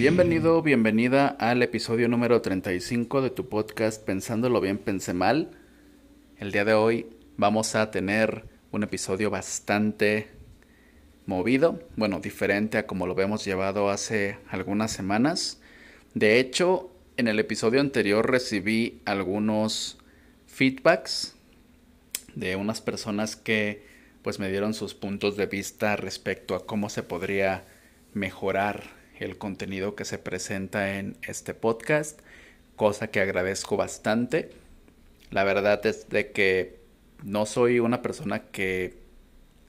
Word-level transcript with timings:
Bienvenido, 0.00 0.62
bienvenida 0.62 1.26
al 1.28 1.62
episodio 1.62 2.08
número 2.08 2.40
35 2.40 3.20
de 3.20 3.28
tu 3.28 3.50
podcast 3.50 4.02
Pensándolo 4.02 4.58
bien, 4.62 4.78
pensé 4.78 5.12
mal. 5.12 5.50
El 6.38 6.52
día 6.52 6.64
de 6.64 6.72
hoy 6.72 7.06
vamos 7.36 7.74
a 7.74 7.90
tener 7.90 8.46
un 8.72 8.82
episodio 8.82 9.28
bastante 9.28 10.28
movido, 11.26 11.86
bueno, 11.96 12.18
diferente 12.18 12.78
a 12.78 12.86
como 12.86 13.06
lo 13.06 13.20
hemos 13.20 13.44
llevado 13.44 13.90
hace 13.90 14.38
algunas 14.48 14.90
semanas. 14.90 15.60
De 16.14 16.40
hecho, 16.40 16.90
en 17.18 17.28
el 17.28 17.38
episodio 17.38 17.82
anterior 17.82 18.30
recibí 18.30 19.02
algunos 19.04 19.98
feedbacks 20.46 21.34
de 22.34 22.56
unas 22.56 22.80
personas 22.80 23.36
que 23.36 23.84
pues 24.22 24.38
me 24.38 24.48
dieron 24.48 24.72
sus 24.72 24.94
puntos 24.94 25.36
de 25.36 25.44
vista 25.44 25.94
respecto 25.96 26.54
a 26.54 26.64
cómo 26.64 26.88
se 26.88 27.02
podría 27.02 27.66
mejorar 28.14 28.99
el 29.20 29.38
contenido 29.38 29.94
que 29.94 30.04
se 30.04 30.18
presenta 30.18 30.96
en 30.98 31.16
este 31.22 31.54
podcast, 31.54 32.20
cosa 32.76 33.08
que 33.08 33.20
agradezco 33.20 33.76
bastante. 33.76 34.50
La 35.30 35.44
verdad 35.44 35.84
es 35.86 36.08
de 36.08 36.32
que 36.32 36.80
no 37.22 37.46
soy 37.46 37.78
una 37.78 38.02
persona 38.02 38.50
que 38.50 38.98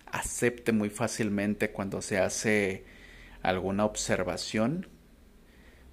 acepte 0.06 0.72
muy 0.72 0.90
fácilmente 0.90 1.72
cuando 1.72 2.02
se 2.02 2.18
hace 2.18 2.86
alguna 3.44 3.86
observación. 3.86 4.88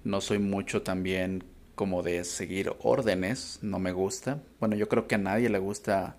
No 0.03 0.21
soy 0.21 0.39
mucho 0.39 0.81
también 0.81 1.43
como 1.75 2.01
de 2.01 2.23
seguir 2.23 2.73
órdenes, 2.79 3.59
no 3.61 3.79
me 3.79 3.91
gusta. 3.91 4.41
Bueno, 4.59 4.75
yo 4.75 4.87
creo 4.87 5.07
que 5.07 5.15
a 5.15 5.19
nadie 5.19 5.49
le 5.49 5.59
gusta 5.59 6.17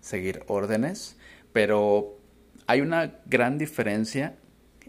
seguir 0.00 0.42
órdenes, 0.46 1.16
pero 1.52 2.18
hay 2.66 2.80
una 2.80 3.20
gran 3.26 3.58
diferencia 3.58 4.36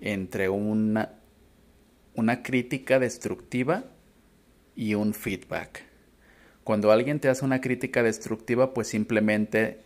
entre 0.01 0.49
una, 0.49 1.18
una 2.19 2.43
crítica 2.43 2.99
destructiva 2.99 3.85
y 4.75 4.93
un 4.93 5.13
feedback. 5.13 5.83
Cuando 6.63 6.91
alguien 6.91 7.19
te 7.19 7.29
hace 7.29 7.45
una 7.45 7.61
crítica 7.61 8.03
destructiva, 8.03 8.73
pues 8.73 8.89
simplemente 8.89 9.79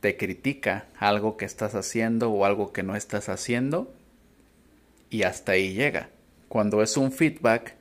te 0.00 0.16
critica 0.16 0.86
algo 0.98 1.36
que 1.36 1.44
estás 1.44 1.74
haciendo 1.74 2.30
o 2.30 2.44
algo 2.44 2.72
que 2.72 2.82
no 2.82 2.96
estás 2.96 3.28
haciendo 3.28 3.92
y 5.08 5.22
hasta 5.22 5.52
ahí 5.52 5.72
llega. 5.72 6.10
Cuando 6.48 6.82
es 6.82 6.96
un 6.96 7.12
feedback, 7.12 7.76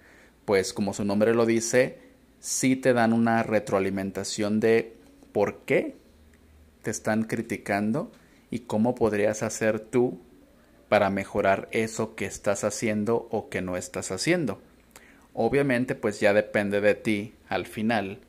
pues 0.46 0.74
como 0.74 0.94
su 0.94 1.04
nombre 1.04 1.34
lo 1.34 1.46
dice, 1.46 2.00
sí 2.40 2.76
te 2.76 2.94
dan 2.94 3.14
una 3.14 3.44
retroalimentación 3.44 4.60
de 4.60 4.96
por 5.32 5.60
qué 5.66 5.96
te 6.84 6.92
están 6.92 7.24
criticando 7.24 8.12
y 8.50 8.60
cómo 8.60 8.96
podrías 8.96 9.44
hacer 9.44 9.80
tú 9.80 10.22
para 10.90 11.10
mejorar 11.10 11.68
eso 11.72 12.16
que 12.16 12.26
estás 12.26 12.64
haciendo 12.64 13.28
o 13.32 13.50
que 13.50 13.62
no 13.62 13.78
estás 13.78 14.12
haciendo. 14.12 14.62
Obviamente 15.34 15.96
pues 15.96 16.20
ya 16.20 16.34
depende 16.34 16.82
de 16.82 16.96
ti 16.96 17.34
al 17.50 17.66
final 17.66 18.20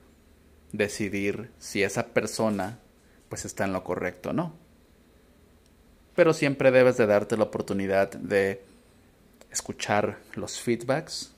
decidir 0.73 1.51
si 1.59 1.83
esa 1.83 2.09
persona 2.09 2.79
pues 3.29 3.45
está 3.45 3.65
en 3.65 3.73
lo 3.73 3.85
correcto 3.85 4.31
o 4.31 4.33
no. 4.33 4.55
Pero 6.15 6.33
siempre 6.33 6.71
debes 6.71 6.97
de 6.97 7.07
darte 7.07 7.37
la 7.37 7.45
oportunidad 7.45 8.11
de 8.11 8.63
escuchar 9.51 10.19
los 10.35 10.61
feedbacks 10.61 11.33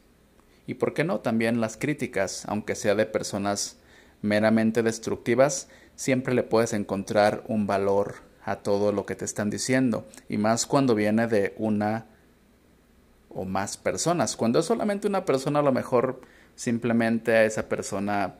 y 0.66 0.74
por 0.74 0.94
qué 0.94 1.04
no 1.04 1.20
también 1.20 1.60
las 1.60 1.76
críticas, 1.76 2.44
aunque 2.46 2.74
sea 2.74 2.94
de 2.94 3.06
personas 3.06 3.76
meramente 4.22 4.82
destructivas, 4.82 5.68
siempre 5.96 6.34
le 6.34 6.42
puedes 6.42 6.72
encontrar 6.72 7.44
un 7.46 7.66
valor 7.66 8.29
a 8.44 8.56
todo 8.56 8.92
lo 8.92 9.06
que 9.06 9.14
te 9.14 9.24
están 9.24 9.50
diciendo 9.50 10.06
y 10.28 10.38
más 10.38 10.66
cuando 10.66 10.94
viene 10.94 11.26
de 11.26 11.54
una 11.56 12.06
o 13.28 13.44
más 13.44 13.76
personas. 13.76 14.36
Cuando 14.36 14.58
es 14.58 14.66
solamente 14.66 15.06
una 15.06 15.24
persona 15.24 15.60
a 15.60 15.62
lo 15.62 15.72
mejor 15.72 16.20
simplemente 16.56 17.32
a 17.32 17.44
esa 17.44 17.68
persona 17.68 18.34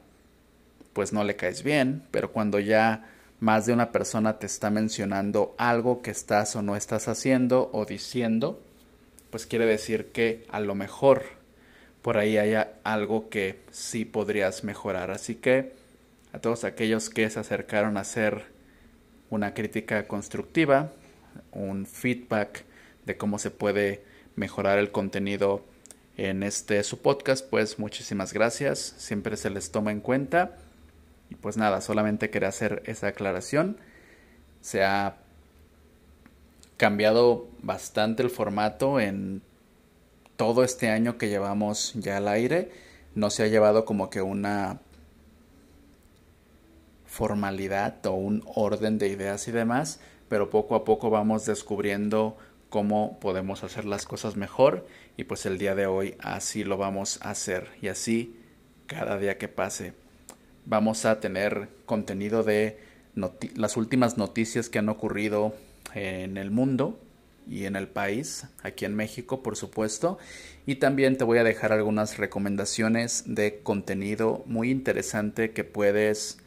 pues 0.93 1.13
no 1.13 1.23
le 1.23 1.35
caes 1.35 1.63
bien, 1.63 2.03
pero 2.11 2.31
cuando 2.31 2.59
ya 2.59 3.05
más 3.39 3.65
de 3.65 3.73
una 3.73 3.91
persona 3.91 4.37
te 4.37 4.45
está 4.45 4.69
mencionando 4.69 5.55
algo 5.57 6.01
que 6.01 6.11
estás 6.11 6.55
o 6.55 6.61
no 6.61 6.75
estás 6.75 7.07
haciendo 7.07 7.69
o 7.73 7.85
diciendo, 7.85 8.61
pues 9.29 9.45
quiere 9.45 9.65
decir 9.65 10.11
que 10.11 10.45
a 10.49 10.59
lo 10.59 10.75
mejor 10.75 11.23
por 12.01 12.17
ahí 12.17 12.37
haya 12.37 12.73
algo 12.83 13.29
que 13.29 13.61
sí 13.71 14.05
podrías 14.05 14.63
mejorar. 14.63 15.11
Así 15.11 15.35
que 15.35 15.73
a 16.33 16.39
todos 16.39 16.63
aquellos 16.63 17.09
que 17.09 17.29
se 17.29 17.39
acercaron 17.39 17.97
a 17.97 18.01
hacer 18.01 18.50
una 19.31 19.55
crítica 19.55 20.07
constructiva, 20.07 20.91
un 21.51 21.87
feedback 21.87 22.65
de 23.05 23.17
cómo 23.17 23.39
se 23.39 23.49
puede 23.49 24.03
mejorar 24.35 24.77
el 24.77 24.91
contenido 24.91 25.63
en 26.17 26.43
este 26.43 26.83
su 26.83 27.01
podcast, 27.01 27.49
pues 27.49 27.79
muchísimas 27.79 28.33
gracias, 28.33 28.77
siempre 28.97 29.37
se 29.37 29.49
les 29.49 29.71
toma 29.71 29.91
en 29.91 30.01
cuenta. 30.01 30.57
Y 31.29 31.35
pues 31.35 31.57
nada, 31.57 31.81
solamente 31.81 32.29
quería 32.29 32.49
hacer 32.49 32.83
esa 32.85 33.07
aclaración. 33.07 33.77
Se 34.59 34.83
ha 34.83 35.15
cambiado 36.75 37.47
bastante 37.61 38.21
el 38.21 38.29
formato 38.29 38.99
en 38.99 39.41
todo 40.35 40.65
este 40.65 40.89
año 40.89 41.17
que 41.17 41.29
llevamos 41.29 41.93
ya 41.95 42.17
al 42.17 42.27
aire. 42.27 42.69
No 43.15 43.29
se 43.29 43.43
ha 43.43 43.47
llevado 43.47 43.85
como 43.85 44.09
que 44.09 44.21
una 44.21 44.81
formalidad 47.11 48.05
o 48.05 48.13
un 48.13 48.41
orden 48.55 48.97
de 48.97 49.09
ideas 49.09 49.45
y 49.49 49.51
demás, 49.51 49.99
pero 50.29 50.49
poco 50.49 50.75
a 50.75 50.85
poco 50.85 51.09
vamos 51.09 51.45
descubriendo 51.45 52.37
cómo 52.69 53.19
podemos 53.19 53.65
hacer 53.65 53.83
las 53.83 54.05
cosas 54.05 54.37
mejor 54.37 54.87
y 55.17 55.25
pues 55.25 55.45
el 55.45 55.57
día 55.57 55.75
de 55.75 55.87
hoy 55.87 56.15
así 56.19 56.63
lo 56.63 56.77
vamos 56.77 57.19
a 57.21 57.31
hacer. 57.31 57.67
Y 57.81 57.89
así 57.89 58.37
cada 58.87 59.17
día 59.17 59.37
que 59.37 59.49
pase 59.49 59.93
vamos 60.65 61.03
a 61.03 61.19
tener 61.19 61.67
contenido 61.85 62.43
de 62.43 62.79
las 63.55 63.75
últimas 63.75 64.17
noticias 64.17 64.69
que 64.69 64.79
han 64.79 64.87
ocurrido 64.87 65.53
en 65.93 66.37
el 66.37 66.49
mundo 66.49 66.97
y 67.45 67.65
en 67.65 67.75
el 67.75 67.89
país, 67.89 68.45
aquí 68.63 68.85
en 68.85 68.95
México 68.95 69.43
por 69.43 69.57
supuesto, 69.57 70.17
y 70.65 70.75
también 70.75 71.17
te 71.17 71.25
voy 71.25 71.39
a 71.39 71.43
dejar 71.43 71.73
algunas 71.73 72.17
recomendaciones 72.17 73.23
de 73.25 73.59
contenido 73.63 74.43
muy 74.45 74.71
interesante 74.71 75.51
que 75.51 75.65
puedes 75.65 76.37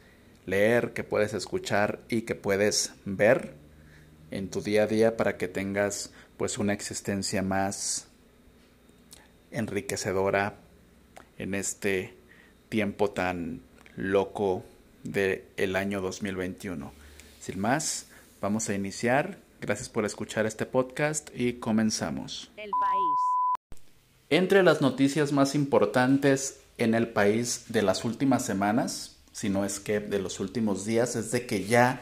leer, 0.45 0.93
que 0.93 1.03
puedes 1.03 1.33
escuchar 1.33 1.99
y 2.09 2.21
que 2.21 2.35
puedes 2.35 2.93
ver 3.05 3.53
en 4.31 4.49
tu 4.49 4.61
día 4.61 4.83
a 4.83 4.87
día 4.87 5.17
para 5.17 5.37
que 5.37 5.47
tengas 5.47 6.11
pues 6.37 6.57
una 6.57 6.73
existencia 6.73 7.41
más 7.41 8.07
enriquecedora 9.51 10.55
en 11.37 11.55
este 11.55 12.13
tiempo 12.69 13.11
tan 13.11 13.61
loco 13.95 14.63
del 15.03 15.43
el 15.57 15.75
año 15.75 16.01
2021. 16.01 16.91
Sin 17.39 17.59
más, 17.59 18.07
vamos 18.41 18.69
a 18.69 18.73
iniciar. 18.73 19.37
Gracias 19.61 19.89
por 19.89 20.05
escuchar 20.05 20.45
este 20.45 20.65
podcast 20.65 21.29
y 21.33 21.53
comenzamos. 21.53 22.51
El 22.57 22.71
país. 22.71 23.81
Entre 24.29 24.63
las 24.63 24.81
noticias 24.81 25.31
más 25.31 25.55
importantes 25.55 26.59
en 26.77 26.93
el 26.93 27.07
país 27.07 27.65
de 27.69 27.81
las 27.81 28.03
últimas 28.03 28.43
semanas 28.43 29.14
si 29.35 29.49
no 29.49 29.65
es 29.65 29.81
que 29.81 29.99
de 29.99 30.19
los 30.19 30.39
últimos 30.39 30.85
días, 30.85 31.17
es 31.17 31.29
de 31.31 31.45
que 31.45 31.65
ya 31.65 31.99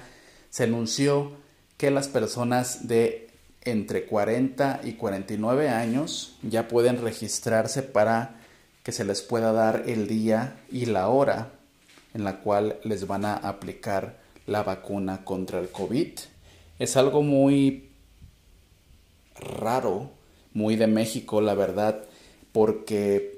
se 0.52 0.66
anunció 0.66 1.32
que 1.78 1.90
las 1.90 2.08
personas 2.08 2.88
de 2.88 3.28
entre 3.64 4.06
40 4.06 4.82
y 4.84 4.94
49 4.94 5.68
años 5.68 6.38
ya 6.44 6.68
pueden 6.68 7.02
registrarse 7.02 7.81
para 7.81 8.40
que 8.84 8.92
se 8.92 9.04
les 9.04 9.24
pueda 9.24 9.52
dar 9.52 9.86
el 9.88 10.07
día 10.07 10.57
y 10.72 10.86
la 10.86 11.07
hora 11.07 11.54
en 12.13 12.24
la 12.24 12.42
cual 12.42 12.80
les 12.84 13.07
van 13.07 13.25
a 13.25 13.34
aplicar 13.34 14.19
la 14.46 14.62
vacuna 14.62 15.25
contra 15.25 15.60
el 15.60 15.69
COVID. 15.69 16.12
Es 16.78 16.98
algo 16.98 17.24
muy 17.24 17.90
raro, 19.40 20.12
muy 20.54 20.75
de 20.75 20.86
México, 20.86 21.42
la 21.42 21.56
verdad, 21.56 22.04
porque 22.52 23.32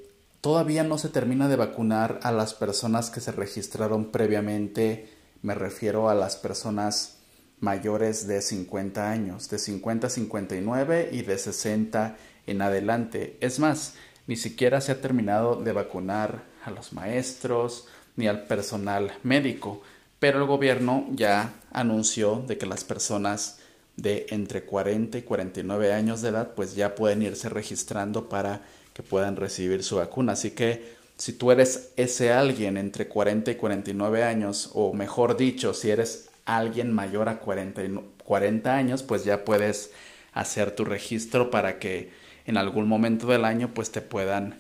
Todavía 0.46 0.84
no 0.84 1.00
se 1.00 1.10
termina 1.10 1.48
de 1.48 1.56
vacunar 1.56 2.20
a 2.22 2.32
las 2.32 2.54
personas 2.54 3.10
que 3.10 3.20
se 3.20 3.32
registraron 3.32 4.12
previamente, 4.12 5.10
me 5.42 5.56
refiero 5.56 6.08
a 6.08 6.14
las 6.14 6.36
personas 6.36 7.18
mayores 7.60 8.28
de 8.28 8.44
50 8.44 9.10
años, 9.10 9.50
de 9.50 9.58
50 9.58 10.06
a 10.06 10.10
59 10.12 11.10
y 11.12 11.24
de 11.24 11.40
60 11.40 12.18
en 12.46 12.62
adelante. 12.62 13.40
Es 13.42 13.58
más, 13.58 13.96
ni 14.28 14.36
siquiera 14.36 14.82
se 14.82 14.92
ha 14.92 15.02
terminado 15.02 15.64
de 15.64 15.72
vacunar 15.72 16.44
a 16.64 16.70
los 16.70 16.94
maestros 16.94 17.88
ni 18.16 18.28
al 18.28 18.46
personal 18.46 19.14
médico, 19.24 19.82
pero 20.20 20.38
el 20.38 20.46
gobierno 20.46 21.08
ya 21.10 21.56
anunció 21.72 22.44
de 22.46 22.60
que 22.60 22.68
las 22.68 22.84
personas 22.84 23.58
de 23.98 24.28
entre 24.30 24.64
40 24.64 25.18
y 25.18 25.22
49 25.24 25.92
años 25.92 26.22
de 26.22 26.30
edad 26.30 26.54
pues 26.54 26.76
ya 26.76 26.94
pueden 26.94 27.24
irse 27.24 27.50
registrando 27.50 28.30
para 28.30 28.62
que 28.96 29.04
puedan 29.04 29.36
recibir 29.36 29.84
su 29.84 29.98
vacuna. 29.98 30.32
Así 30.34 30.52
que 30.52 30.96
si 31.18 31.34
tú 31.34 31.52
eres 31.52 31.92
ese 31.98 32.32
alguien 32.32 32.78
entre 32.78 33.08
40 33.08 33.52
y 33.52 33.56
49 33.56 34.24
años, 34.24 34.72
o 34.74 34.94
mejor 34.94 35.36
dicho, 35.36 35.74
si 35.74 35.92
eres 35.92 36.30
alguien 36.46 36.94
mayor 36.94 37.28
a 37.28 37.40
40, 37.40 37.82
40 38.24 38.74
años, 38.74 39.04
pues 39.04 39.26
ya 39.26 39.44
puedes 39.44 39.92
hacer 40.32 40.72
tu 40.72 40.86
registro 40.86 41.52
para 41.52 41.78
que 41.78 42.10
en 42.46 42.56
algún 42.56 42.88
momento 42.88 43.28
del 43.28 43.44
año 43.44 43.72
pues 43.74 43.92
te 43.92 44.00
puedan 44.00 44.56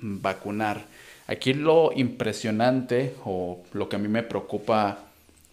vacunar. 0.00 0.84
Aquí 1.26 1.52
lo 1.52 1.90
impresionante 1.92 3.14
o 3.24 3.60
lo 3.72 3.88
que 3.88 3.96
a 3.96 3.98
mí 3.98 4.06
me 4.08 4.22
preocupa 4.22 4.98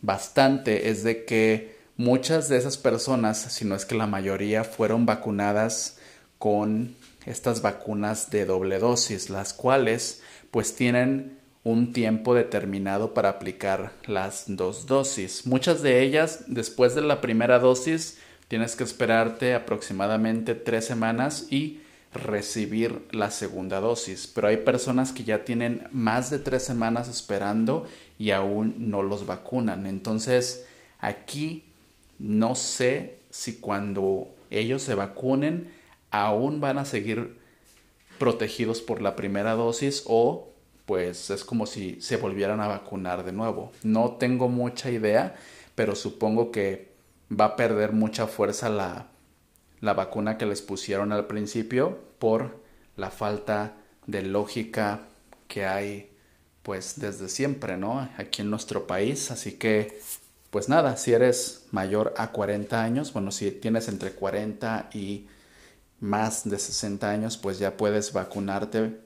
bastante 0.04 0.90
es 0.90 1.04
de 1.04 1.26
que 1.26 1.76
muchas 1.98 2.50
de 2.50 2.58
esas 2.58 2.78
personas, 2.78 3.40
si 3.40 3.66
no 3.66 3.74
es 3.74 3.86
que 3.86 3.96
la 3.96 4.06
mayoría, 4.06 4.64
fueron 4.64 5.08
vacunadas 5.08 5.98
con 6.38 6.96
estas 7.28 7.62
vacunas 7.62 8.32
de 8.32 8.46
doble 8.46 8.80
dosis, 8.80 9.30
las 9.30 9.54
cuales 9.54 10.22
pues 10.50 10.76
tienen 10.76 11.38
un 11.64 11.92
tiempo 11.92 12.34
determinado 12.34 13.14
para 13.14 13.30
aplicar 13.30 13.92
las 14.06 14.46
dos 14.48 14.86
dosis. 14.86 15.46
Muchas 15.46 15.82
de 15.82 16.02
ellas, 16.02 16.46
después 16.48 16.96
de 16.96 17.02
la 17.02 17.20
primera 17.20 17.60
dosis, 17.60 18.18
tienes 18.48 18.78
que 18.78 18.86
esperarte 18.86 19.54
aproximadamente 19.54 20.56
tres 20.56 20.86
semanas 20.86 21.48
y 21.52 21.82
recibir 22.14 23.02
la 23.12 23.32
segunda 23.32 23.82
dosis. 23.82 24.32
Pero 24.34 24.48
hay 24.48 24.58
personas 24.58 25.12
que 25.12 25.26
ya 25.26 25.44
tienen 25.44 25.88
más 25.92 26.30
de 26.30 26.40
tres 26.40 26.64
semanas 26.64 27.10
esperando 27.10 27.86
y 28.18 28.32
aún 28.32 28.76
no 28.90 29.04
los 29.04 29.26
vacunan. 29.26 29.86
Entonces, 29.86 30.66
aquí 31.00 31.66
no 32.18 32.56
sé 32.56 33.18
si 33.30 33.58
cuando 33.58 34.30
ellos 34.50 34.82
se 34.84 34.96
vacunen 34.96 35.70
aún 36.12 36.60
van 36.62 36.78
a 36.78 36.86
seguir 36.86 37.38
protegidos 38.18 38.82
por 38.82 39.02
la 39.02 39.16
primera 39.16 39.54
dosis 39.54 40.04
o 40.06 40.54
pues 40.86 41.30
es 41.30 41.44
como 41.44 41.66
si 41.66 42.02
se 42.02 42.16
volvieran 42.16 42.62
a 42.62 42.68
vacunar 42.68 43.26
de 43.26 43.34
nuevo. 43.34 43.72
No 43.84 44.12
tengo 44.14 44.48
mucha 44.48 44.90
idea, 44.90 45.36
pero 45.76 45.96
supongo 45.96 46.52
que 46.52 46.94
va 47.30 47.46
a 47.46 47.56
perder 47.58 47.92
mucha 47.92 48.26
fuerza 48.26 48.70
la, 48.70 49.08
la 49.82 49.94
vacuna 49.94 50.38
que 50.38 50.46
les 50.46 50.62
pusieron 50.62 51.12
al 51.12 51.28
principio 51.28 52.00
por 52.20 52.64
la 52.96 53.12
falta 53.12 53.76
de 54.06 54.24
lógica 54.24 55.02
que 55.50 55.66
hay 55.66 56.12
pues 56.64 57.00
desde 57.00 57.30
siempre, 57.30 57.78
¿no? 57.78 58.10
Aquí 58.18 58.42
en 58.42 58.50
nuestro 58.50 58.88
país, 58.88 59.32
así 59.32 59.54
que 59.54 60.00
pues 60.50 60.70
nada, 60.70 60.98
si 60.98 61.14
eres 61.14 61.68
mayor 61.72 62.14
a 62.18 62.32
40 62.32 62.82
años, 62.82 63.14
bueno, 63.14 63.32
si 63.32 63.52
tienes 63.52 63.88
entre 63.90 64.12
40 64.12 64.90
y 64.94 65.28
más 66.00 66.48
de 66.50 66.60
60 66.60 67.10
años, 67.10 67.38
pues 67.38 67.60
ya 67.60 67.78
puedes 67.78 68.14
vacunarte, 68.14 69.00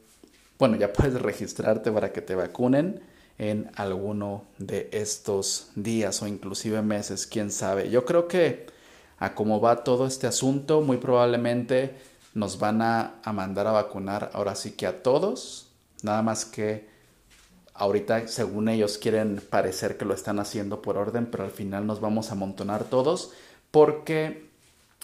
bueno, 0.59 0.75
ya 0.75 0.93
puedes 0.93 1.21
registrarte 1.21 1.91
para 1.91 2.11
que 2.11 2.21
te 2.21 2.35
vacunen 2.35 3.01
en 3.38 3.71
alguno 3.75 4.43
de 4.57 4.89
estos 4.91 5.71
días 5.75 6.21
o 6.21 6.27
inclusive 6.27 6.81
meses, 6.81 7.25
quién 7.25 7.51
sabe. 7.51 7.89
Yo 7.89 8.05
creo 8.05 8.27
que 8.27 8.67
a 9.17 9.33
cómo 9.33 9.59
va 9.61 9.83
todo 9.83 10.05
este 10.05 10.27
asunto, 10.27 10.81
muy 10.81 10.97
probablemente 10.97 11.95
nos 12.33 12.59
van 12.59 12.81
a, 12.81 13.15
a 13.23 13.33
mandar 13.33 13.67
a 13.67 13.71
vacunar 13.71 14.29
ahora 14.33 14.55
sí 14.55 14.71
que 14.71 14.88
a 14.88 15.01
todos, 15.03 15.71
nada 16.03 16.21
más 16.21 16.45
que 16.45 16.89
ahorita 17.73 18.27
según 18.27 18.69
ellos 18.69 18.97
quieren 18.97 19.41
parecer 19.49 19.97
que 19.97 20.05
lo 20.05 20.13
están 20.13 20.39
haciendo 20.39 20.81
por 20.81 20.97
orden, 20.97 21.25
pero 21.25 21.43
al 21.43 21.51
final 21.51 21.88
nos 21.88 21.99
vamos 21.99 22.29
a 22.29 22.33
amontonar 22.33 22.83
todos 22.83 23.31
porque 23.71 24.50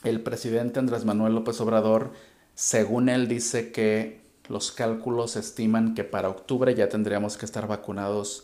el 0.04 0.22
presidente 0.22 0.80
Andrés 0.80 1.06
Manuel 1.06 1.36
López 1.36 1.60
Obrador, 1.62 2.12
según 2.56 3.10
él 3.10 3.28
dice 3.28 3.72
que 3.72 4.22
los 4.48 4.72
cálculos 4.72 5.36
estiman 5.36 5.94
que 5.94 6.04
para 6.04 6.30
octubre 6.30 6.74
ya 6.74 6.90
tendríamos 6.90 7.38
que 7.38 7.46
estar 7.46 7.68
vacunados 7.68 8.44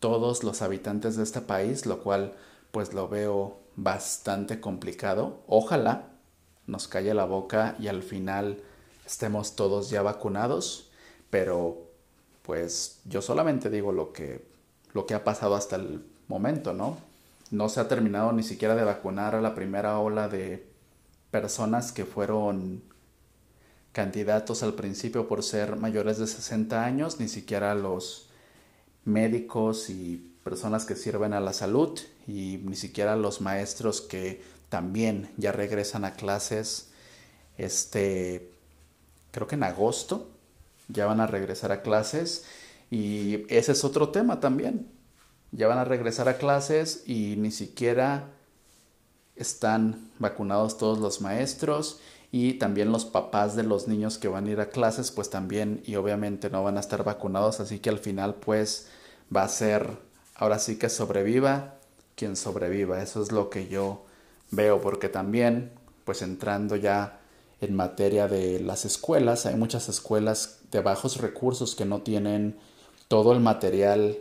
todos 0.00 0.44
los 0.44 0.62
habitantes 0.62 1.16
de 1.16 1.22
este 1.22 1.40
país, 1.40 1.86
lo 1.86 2.02
cual 2.02 2.34
pues 2.72 2.92
lo 2.92 3.08
veo 3.08 3.58
bastante 3.76 4.60
complicado. 4.60 5.42
Ojalá 5.46 6.08
nos 6.66 6.88
calle 6.88 7.14
la 7.14 7.24
boca 7.24 7.76
y 7.78 7.88
al 7.88 8.02
final 8.02 8.62
estemos 9.06 9.54
todos 9.56 9.90
ya 9.90 10.02
vacunados, 10.02 10.90
pero 11.30 11.90
pues 12.42 13.00
yo 13.04 13.22
solamente 13.22 13.70
digo 13.70 13.92
lo 13.92 14.12
que 14.12 14.44
lo 14.92 15.06
que 15.06 15.14
ha 15.14 15.24
pasado 15.24 15.54
hasta 15.56 15.76
el 15.76 16.04
momento, 16.28 16.72
¿no? 16.72 16.96
No 17.50 17.68
se 17.68 17.80
ha 17.80 17.88
terminado 17.88 18.32
ni 18.32 18.42
siquiera 18.42 18.74
de 18.74 18.84
vacunar 18.84 19.34
a 19.34 19.40
la 19.40 19.54
primera 19.54 19.98
ola 19.98 20.28
de 20.28 20.73
personas 21.34 21.90
que 21.90 22.04
fueron 22.04 22.80
candidatos 23.90 24.62
al 24.62 24.74
principio 24.74 25.26
por 25.26 25.42
ser 25.42 25.74
mayores 25.74 26.18
de 26.18 26.28
60 26.28 26.84
años, 26.84 27.18
ni 27.18 27.26
siquiera 27.26 27.74
los 27.74 28.28
médicos 29.04 29.90
y 29.90 30.32
personas 30.44 30.84
que 30.84 30.94
sirven 30.94 31.32
a 31.32 31.40
la 31.40 31.52
salud 31.52 31.98
y 32.28 32.60
ni 32.62 32.76
siquiera 32.76 33.16
los 33.16 33.40
maestros 33.40 34.00
que 34.00 34.44
también 34.68 35.32
ya 35.36 35.50
regresan 35.50 36.04
a 36.04 36.12
clases 36.12 36.90
este 37.58 38.52
creo 39.32 39.48
que 39.48 39.56
en 39.56 39.64
agosto 39.64 40.30
ya 40.86 41.06
van 41.06 41.18
a 41.18 41.26
regresar 41.26 41.72
a 41.72 41.82
clases 41.82 42.44
y 42.92 43.44
ese 43.52 43.72
es 43.72 43.82
otro 43.82 44.10
tema 44.10 44.38
también. 44.38 44.86
Ya 45.50 45.66
van 45.66 45.78
a 45.78 45.84
regresar 45.84 46.28
a 46.28 46.38
clases 46.38 47.02
y 47.06 47.34
ni 47.38 47.50
siquiera 47.50 48.33
están 49.36 50.10
vacunados 50.18 50.78
todos 50.78 50.98
los 50.98 51.20
maestros 51.20 52.00
y 52.30 52.54
también 52.54 52.92
los 52.92 53.04
papás 53.04 53.56
de 53.56 53.62
los 53.62 53.88
niños 53.88 54.18
que 54.18 54.28
van 54.28 54.46
a 54.46 54.50
ir 54.50 54.60
a 54.60 54.70
clases 54.70 55.10
pues 55.10 55.30
también 55.30 55.82
y 55.84 55.96
obviamente 55.96 56.50
no 56.50 56.62
van 56.64 56.76
a 56.76 56.80
estar 56.80 57.04
vacunados 57.04 57.60
así 57.60 57.78
que 57.78 57.90
al 57.90 57.98
final 57.98 58.34
pues 58.34 58.88
va 59.34 59.42
a 59.42 59.48
ser 59.48 59.98
ahora 60.34 60.58
sí 60.58 60.76
que 60.76 60.88
sobreviva 60.88 61.74
quien 62.14 62.36
sobreviva. 62.36 63.02
Eso 63.02 63.22
es 63.22 63.32
lo 63.32 63.50
que 63.50 63.68
yo 63.68 64.04
veo 64.50 64.80
porque 64.80 65.08
también 65.08 65.72
pues 66.04 66.22
entrando 66.22 66.76
ya 66.76 67.20
en 67.60 67.74
materia 67.74 68.28
de 68.28 68.60
las 68.60 68.84
escuelas 68.84 69.46
hay 69.46 69.56
muchas 69.56 69.88
escuelas 69.88 70.58
de 70.70 70.80
bajos 70.80 71.18
recursos 71.18 71.74
que 71.74 71.84
no 71.84 72.02
tienen 72.02 72.58
todo 73.08 73.32
el 73.32 73.40
material 73.40 74.18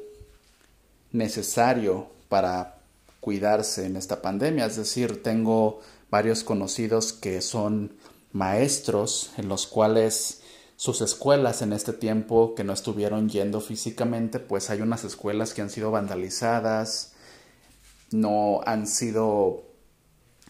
necesario 1.12 2.08
para 2.30 2.78
cuidarse 3.24 3.86
en 3.86 3.96
esta 3.96 4.22
pandemia. 4.22 4.66
Es 4.66 4.76
decir, 4.76 5.24
tengo 5.24 5.80
varios 6.12 6.44
conocidos 6.44 7.14
que 7.14 7.42
son 7.42 7.98
maestros 8.34 9.32
en 9.38 9.48
los 9.48 9.66
cuales 9.66 10.42
sus 10.76 11.02
escuelas 11.02 11.62
en 11.62 11.72
este 11.72 11.94
tiempo 11.94 12.54
que 12.56 12.66
no 12.66 12.74
estuvieron 12.74 13.30
yendo 13.30 13.62
físicamente, 13.62 14.40
pues 14.40 14.70
hay 14.70 14.82
unas 14.82 15.06
escuelas 15.06 15.54
que 15.54 15.62
han 15.62 15.70
sido 15.70 15.92
vandalizadas, 15.92 17.14
no 18.12 18.60
han 18.66 18.86
sido 18.86 19.64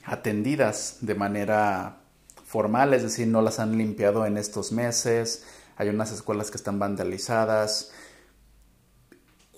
atendidas 0.04 0.98
de 1.02 1.14
manera 1.14 2.02
formal, 2.44 2.94
es 2.94 3.04
decir, 3.04 3.28
no 3.28 3.42
las 3.42 3.60
han 3.60 3.78
limpiado 3.78 4.26
en 4.26 4.38
estos 4.38 4.72
meses, 4.72 5.44
hay 5.78 5.90
unas 5.90 6.12
escuelas 6.12 6.50
que 6.50 6.58
están 6.58 6.80
vandalizadas, 6.80 7.92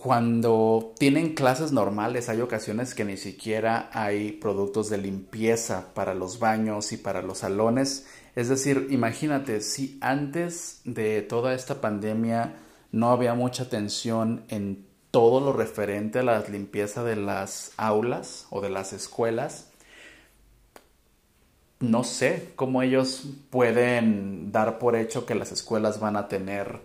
cuando 0.05 0.93
tienen 0.99 1.33
clases 1.33 1.71
normales 1.71 2.29
hay 2.29 2.39
ocasiones 2.39 2.93
que 2.93 3.03
ni 3.03 3.17
siquiera 3.17 3.89
hay 3.91 4.33
productos 4.33 4.87
de 4.87 4.99
limpieza 4.99 5.95
para 5.95 6.13
los 6.13 6.37
baños 6.37 6.91
y 6.91 6.97
para 6.97 7.23
los 7.23 7.39
salones. 7.39 8.05
Es 8.35 8.47
decir, 8.47 8.85
imagínate, 8.91 9.61
si 9.61 9.97
antes 10.01 10.81
de 10.83 11.23
toda 11.23 11.55
esta 11.55 11.81
pandemia 11.81 12.53
no 12.91 13.09
había 13.09 13.33
mucha 13.33 13.63
atención 13.63 14.45
en 14.49 14.85
todo 15.09 15.39
lo 15.39 15.53
referente 15.53 16.19
a 16.19 16.23
la 16.23 16.39
limpieza 16.41 17.03
de 17.03 17.15
las 17.15 17.71
aulas 17.75 18.45
o 18.51 18.61
de 18.61 18.69
las 18.69 18.93
escuelas, 18.93 19.71
no 21.79 22.03
sé 22.03 22.51
cómo 22.55 22.83
ellos 22.83 23.23
pueden 23.49 24.51
dar 24.51 24.77
por 24.77 24.95
hecho 24.95 25.25
que 25.25 25.33
las 25.33 25.51
escuelas 25.51 25.99
van 25.99 26.15
a 26.15 26.27
tener 26.27 26.79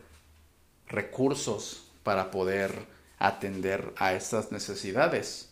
recursos 0.86 1.84
para 2.02 2.30
poder 2.30 2.98
atender 3.20 3.92
a 3.96 4.14
estas 4.14 4.50
necesidades. 4.50 5.50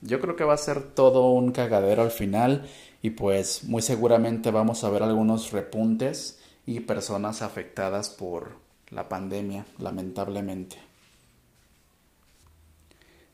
Yo 0.00 0.20
creo 0.20 0.34
que 0.34 0.44
va 0.44 0.54
a 0.54 0.58
ser 0.58 0.82
todo 0.82 1.30
un 1.30 1.52
cagadero 1.52 2.02
al 2.02 2.10
final 2.10 2.68
y 3.02 3.10
pues 3.10 3.64
muy 3.64 3.82
seguramente 3.82 4.50
vamos 4.50 4.82
a 4.82 4.90
ver 4.90 5.02
algunos 5.02 5.52
repuntes 5.52 6.40
y 6.66 6.80
personas 6.80 7.42
afectadas 7.42 8.10
por 8.10 8.56
la 8.90 9.08
pandemia, 9.08 9.66
lamentablemente. 9.78 10.76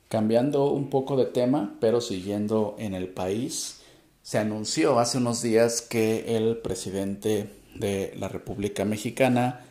Cambiando 0.08 0.70
un 0.70 0.90
poco 0.90 1.16
de 1.16 1.26
tema, 1.26 1.76
pero 1.80 2.00
siguiendo 2.00 2.76
en 2.78 2.94
el 2.94 3.08
país, 3.08 3.80
se 4.22 4.38
anunció 4.38 4.98
hace 4.98 5.18
unos 5.18 5.42
días 5.42 5.82
que 5.82 6.36
el 6.36 6.58
presidente 6.58 7.50
de 7.74 8.14
la 8.16 8.28
República 8.28 8.84
Mexicana 8.84 9.64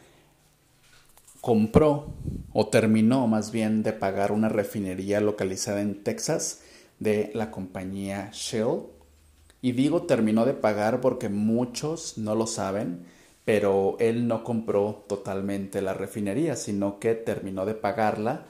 compró 1.43 2.13
o 2.53 2.67
terminó 2.67 3.27
más 3.27 3.51
bien 3.51 3.83
de 3.83 3.91
pagar 3.91 4.31
una 4.31 4.47
refinería 4.47 5.19
localizada 5.19 5.81
en 5.81 6.01
Texas 6.01 6.61
de 6.99 7.31
la 7.33 7.51
compañía 7.51 8.29
Shell. 8.31 8.83
Y 9.61 9.73
digo 9.73 10.03
terminó 10.03 10.45
de 10.45 10.53
pagar 10.53 11.01
porque 11.01 11.27
muchos 11.27 12.17
no 12.17 12.33
lo 12.33 12.47
saben, 12.47 13.07
pero 13.43 13.97
él 13.99 14.25
no 14.25 14.45
compró 14.45 15.03
totalmente 15.05 15.81
la 15.81 15.93
refinería, 15.93 16.55
sino 16.55 16.97
que 16.97 17.13
terminó 17.13 17.65
de 17.65 17.73
pagarla, 17.73 18.45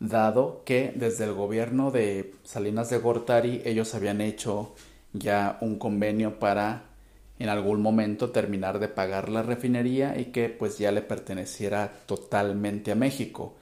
dado 0.00 0.62
que 0.64 0.92
desde 0.96 1.26
el 1.26 1.34
gobierno 1.34 1.92
de 1.92 2.34
Salinas 2.42 2.90
de 2.90 2.98
Gortari 2.98 3.62
ellos 3.64 3.94
habían 3.94 4.20
hecho 4.20 4.74
ya 5.12 5.58
un 5.60 5.78
convenio 5.78 6.40
para 6.40 6.91
en 7.38 7.48
algún 7.48 7.82
momento 7.82 8.30
terminar 8.30 8.78
de 8.78 8.88
pagar 8.88 9.28
la 9.28 9.42
refinería 9.42 10.18
y 10.18 10.26
que 10.26 10.48
pues 10.48 10.78
ya 10.78 10.92
le 10.92 11.02
perteneciera 11.02 11.92
totalmente 12.06 12.92
a 12.92 12.94
México. 12.94 13.56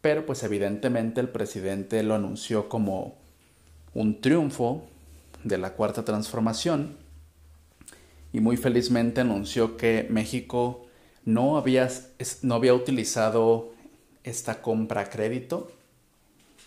Pero 0.00 0.24
pues 0.26 0.42
evidentemente 0.42 1.20
el 1.20 1.28
presidente 1.28 2.02
lo 2.02 2.14
anunció 2.14 2.68
como 2.68 3.16
un 3.94 4.20
triunfo 4.20 4.84
de 5.42 5.58
la 5.58 5.72
cuarta 5.72 6.04
transformación 6.04 6.96
y 8.32 8.40
muy 8.40 8.56
felizmente 8.56 9.22
anunció 9.22 9.76
que 9.76 10.06
México 10.10 10.86
no 11.24 11.56
había, 11.56 11.88
no 12.42 12.54
había 12.54 12.74
utilizado 12.74 13.72
esta 14.24 14.60
compra 14.60 15.02
a 15.02 15.10
crédito, 15.10 15.70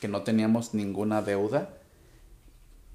que 0.02 0.08
no 0.08 0.24
teníamos 0.24 0.74
ninguna 0.74 1.22
deuda, 1.22 1.79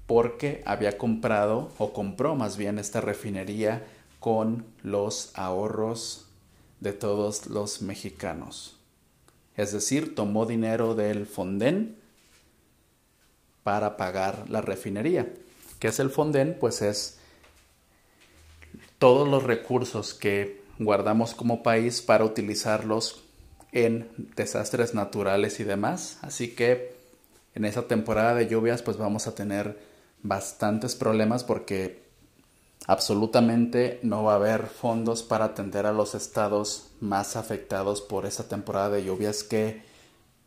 porque 0.07 0.61
había 0.65 0.97
comprado 0.97 1.71
o 1.77 1.93
compró 1.93 2.35
más 2.35 2.57
bien 2.57 2.79
esta 2.79 3.01
refinería 3.01 3.85
con 4.19 4.65
los 4.83 5.31
ahorros 5.35 6.25
de 6.79 6.93
todos 6.93 7.47
los 7.47 7.81
mexicanos. 7.81 8.77
Es 9.55 9.71
decir, 9.71 10.15
tomó 10.15 10.45
dinero 10.45 10.95
del 10.95 11.25
Fonden 11.25 11.97
para 13.63 13.97
pagar 13.97 14.49
la 14.49 14.61
refinería. 14.61 15.33
¿Qué 15.79 15.87
es 15.87 15.99
el 15.99 16.09
Fonden? 16.09 16.57
Pues 16.59 16.81
es 16.81 17.19
todos 18.99 19.27
los 19.27 19.43
recursos 19.43 20.13
que 20.13 20.61
guardamos 20.77 21.33
como 21.33 21.63
país 21.63 22.01
para 22.01 22.25
utilizarlos 22.25 23.23
en 23.71 24.09
desastres 24.35 24.93
naturales 24.93 25.59
y 25.59 25.63
demás. 25.63 26.19
Así 26.21 26.53
que 26.53 26.95
en 27.53 27.65
esa 27.65 27.87
temporada 27.87 28.35
de 28.35 28.47
lluvias 28.47 28.81
pues 28.81 28.97
vamos 28.97 29.27
a 29.27 29.35
tener 29.35 29.94
bastantes 30.23 30.95
problemas 30.95 31.43
porque 31.43 32.03
absolutamente 32.87 33.99
no 34.03 34.23
va 34.23 34.33
a 34.33 34.35
haber 34.35 34.67
fondos 34.67 35.23
para 35.23 35.45
atender 35.45 35.85
a 35.85 35.93
los 35.93 36.15
estados 36.15 36.91
más 37.01 37.35
afectados 37.35 38.01
por 38.01 38.25
esta 38.25 38.47
temporada 38.47 38.89
de 38.89 39.05
lluvias 39.05 39.43
que 39.43 39.83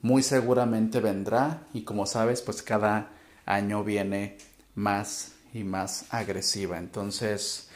muy 0.00 0.22
seguramente 0.22 1.00
vendrá. 1.00 1.66
Y 1.72 1.82
como 1.82 2.06
sabes 2.06 2.42
pues 2.42 2.62
cada 2.62 3.10
año 3.46 3.84
viene 3.84 4.38
más 4.74 5.32
y 5.52 5.64
más 5.64 6.06
agresiva. 6.10 6.78
Entonces 6.78 7.68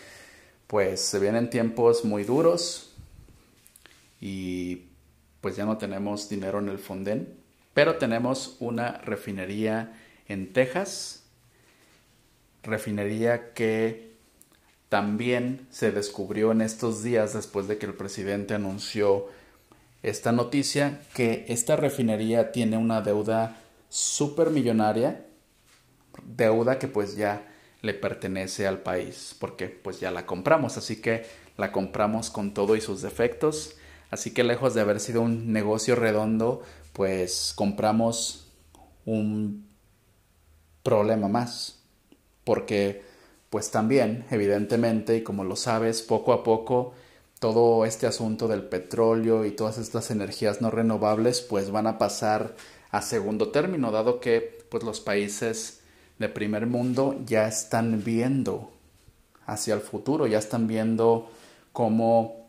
pues 0.66 1.00
se 1.00 1.18
vienen 1.18 1.50
tiempos 1.50 2.04
muy 2.04 2.24
duros 2.24 2.94
y 4.20 4.88
pues 5.40 5.56
ya 5.56 5.64
no 5.64 5.76
tenemos 5.78 6.28
dinero 6.28 6.60
en 6.60 6.68
el 6.68 6.78
Fonden 6.78 7.42
pero 7.74 7.96
tenemos 7.96 8.56
una 8.60 8.98
refinería 8.98 9.92
en 10.28 10.52
Texas 10.52 11.21
refinería 12.62 13.52
que 13.52 14.12
también 14.88 15.66
se 15.70 15.90
descubrió 15.90 16.52
en 16.52 16.60
estos 16.60 17.02
días 17.02 17.32
después 17.32 17.66
de 17.66 17.78
que 17.78 17.86
el 17.86 17.94
presidente 17.94 18.54
anunció 18.54 19.28
esta 20.02 20.32
noticia 20.32 21.00
que 21.14 21.46
esta 21.48 21.76
refinería 21.76 22.52
tiene 22.52 22.76
una 22.76 23.00
deuda 23.00 23.56
súper 23.88 24.50
millonaria, 24.50 25.24
deuda 26.24 26.78
que 26.78 26.88
pues 26.88 27.16
ya 27.16 27.48
le 27.82 27.94
pertenece 27.94 28.66
al 28.66 28.82
país, 28.82 29.36
porque 29.38 29.68
pues 29.68 30.00
ya 30.00 30.10
la 30.10 30.26
compramos, 30.26 30.76
así 30.76 31.00
que 31.00 31.24
la 31.56 31.72
compramos 31.72 32.30
con 32.30 32.52
todo 32.52 32.76
y 32.76 32.80
sus 32.80 33.02
defectos, 33.02 33.76
así 34.10 34.32
que 34.32 34.44
lejos 34.44 34.74
de 34.74 34.80
haber 34.80 35.00
sido 35.00 35.22
un 35.22 35.52
negocio 35.52 35.94
redondo, 35.94 36.62
pues 36.92 37.52
compramos 37.56 38.52
un 39.04 39.68
problema 40.82 41.28
más 41.28 41.81
porque 42.44 43.02
pues 43.50 43.70
también, 43.70 44.24
evidentemente, 44.30 45.16
y 45.16 45.22
como 45.22 45.44
lo 45.44 45.56
sabes, 45.56 46.02
poco 46.02 46.32
a 46.32 46.42
poco 46.42 46.94
todo 47.38 47.84
este 47.84 48.06
asunto 48.06 48.48
del 48.48 48.62
petróleo 48.62 49.44
y 49.44 49.50
todas 49.50 49.76
estas 49.76 50.10
energías 50.10 50.60
no 50.60 50.70
renovables 50.70 51.40
pues 51.40 51.70
van 51.70 51.86
a 51.86 51.98
pasar 51.98 52.54
a 52.92 53.02
segundo 53.02 53.50
término, 53.50 53.90
dado 53.90 54.20
que 54.20 54.64
pues 54.70 54.84
los 54.84 55.00
países 55.00 55.80
de 56.18 56.28
primer 56.28 56.66
mundo 56.66 57.16
ya 57.26 57.48
están 57.48 58.04
viendo 58.04 58.70
hacia 59.44 59.74
el 59.74 59.80
futuro, 59.80 60.26
ya 60.26 60.38
están 60.38 60.66
viendo 60.66 61.30
cómo 61.72 62.46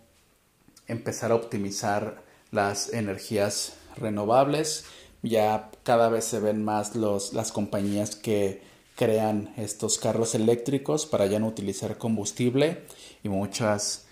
empezar 0.88 1.32
a 1.32 1.36
optimizar 1.36 2.22
las 2.52 2.94
energías 2.94 3.74
renovables, 3.98 4.86
ya 5.24 5.72
cada 5.84 6.10
vez 6.10 6.26
se 6.26 6.40
ven 6.40 6.64
más 6.64 6.96
los, 6.96 7.34
las 7.34 7.52
compañías 7.52 8.16
que 8.16 8.62
crean 8.96 9.54
estos 9.58 9.98
carros 9.98 10.36
eléctricos 10.36 11.06
para 11.06 11.26
ya 11.26 11.40
no 11.40 11.48
utilizar 11.48 11.98
combustible 11.98 12.84
y 13.24 13.30
muchas 13.30 14.06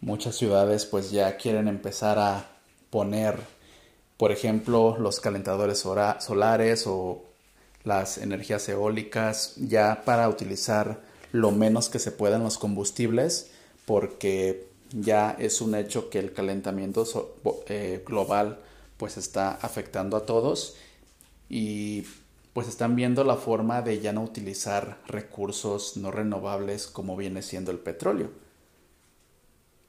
muchas 0.00 0.36
ciudades 0.36 0.86
pues 0.86 1.10
ya 1.10 1.36
quieren 1.36 1.68
empezar 1.68 2.18
a 2.18 2.50
poner 2.90 3.38
por 4.16 4.32
ejemplo 4.32 4.96
los 4.98 5.20
calentadores 5.20 5.78
solares 5.78 6.86
o 6.86 7.22
las 7.84 8.18
energías 8.18 8.68
eólicas 8.68 9.54
ya 9.56 10.02
para 10.04 10.28
utilizar 10.28 11.00
lo 11.32 11.50
menos 11.50 11.88
que 11.88 11.98
se 11.98 12.12
puedan 12.12 12.42
los 12.42 12.58
combustibles 12.58 13.50
porque 13.86 14.66
ya 14.92 15.34
es 15.38 15.60
un 15.60 15.74
hecho 15.74 16.10
que 16.10 16.18
el 16.18 16.32
calentamiento 16.32 17.06
eh, 17.66 18.02
global 18.06 18.60
pues 18.96 19.16
está 19.16 19.52
afectando 19.52 20.16
a 20.16 20.26
todos. 20.26 20.76
Y 21.48 22.04
pues 22.52 22.68
están 22.68 22.96
viendo 22.96 23.24
la 23.24 23.36
forma 23.36 23.82
de 23.82 24.00
ya 24.00 24.12
no 24.12 24.22
utilizar 24.22 24.98
recursos 25.06 25.96
no 25.96 26.10
renovables 26.10 26.86
como 26.86 27.16
viene 27.16 27.42
siendo 27.42 27.70
el 27.70 27.78
petróleo. 27.78 28.30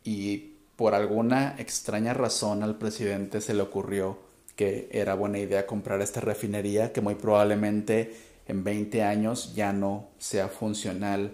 Y 0.03 0.53
por 0.75 0.95
alguna 0.95 1.55
extraña 1.57 2.13
razón 2.13 2.63
al 2.63 2.77
presidente 2.77 3.41
se 3.41 3.53
le 3.53 3.61
ocurrió 3.61 4.17
que 4.55 4.87
era 4.91 5.15
buena 5.15 5.39
idea 5.39 5.67
comprar 5.67 6.01
esta 6.01 6.21
refinería 6.21 6.93
que 6.93 7.01
muy 7.01 7.15
probablemente 7.15 8.15
en 8.47 8.63
20 8.63 9.03
años 9.03 9.55
ya 9.55 9.73
no 9.73 10.09
sea 10.17 10.47
funcional 10.47 11.33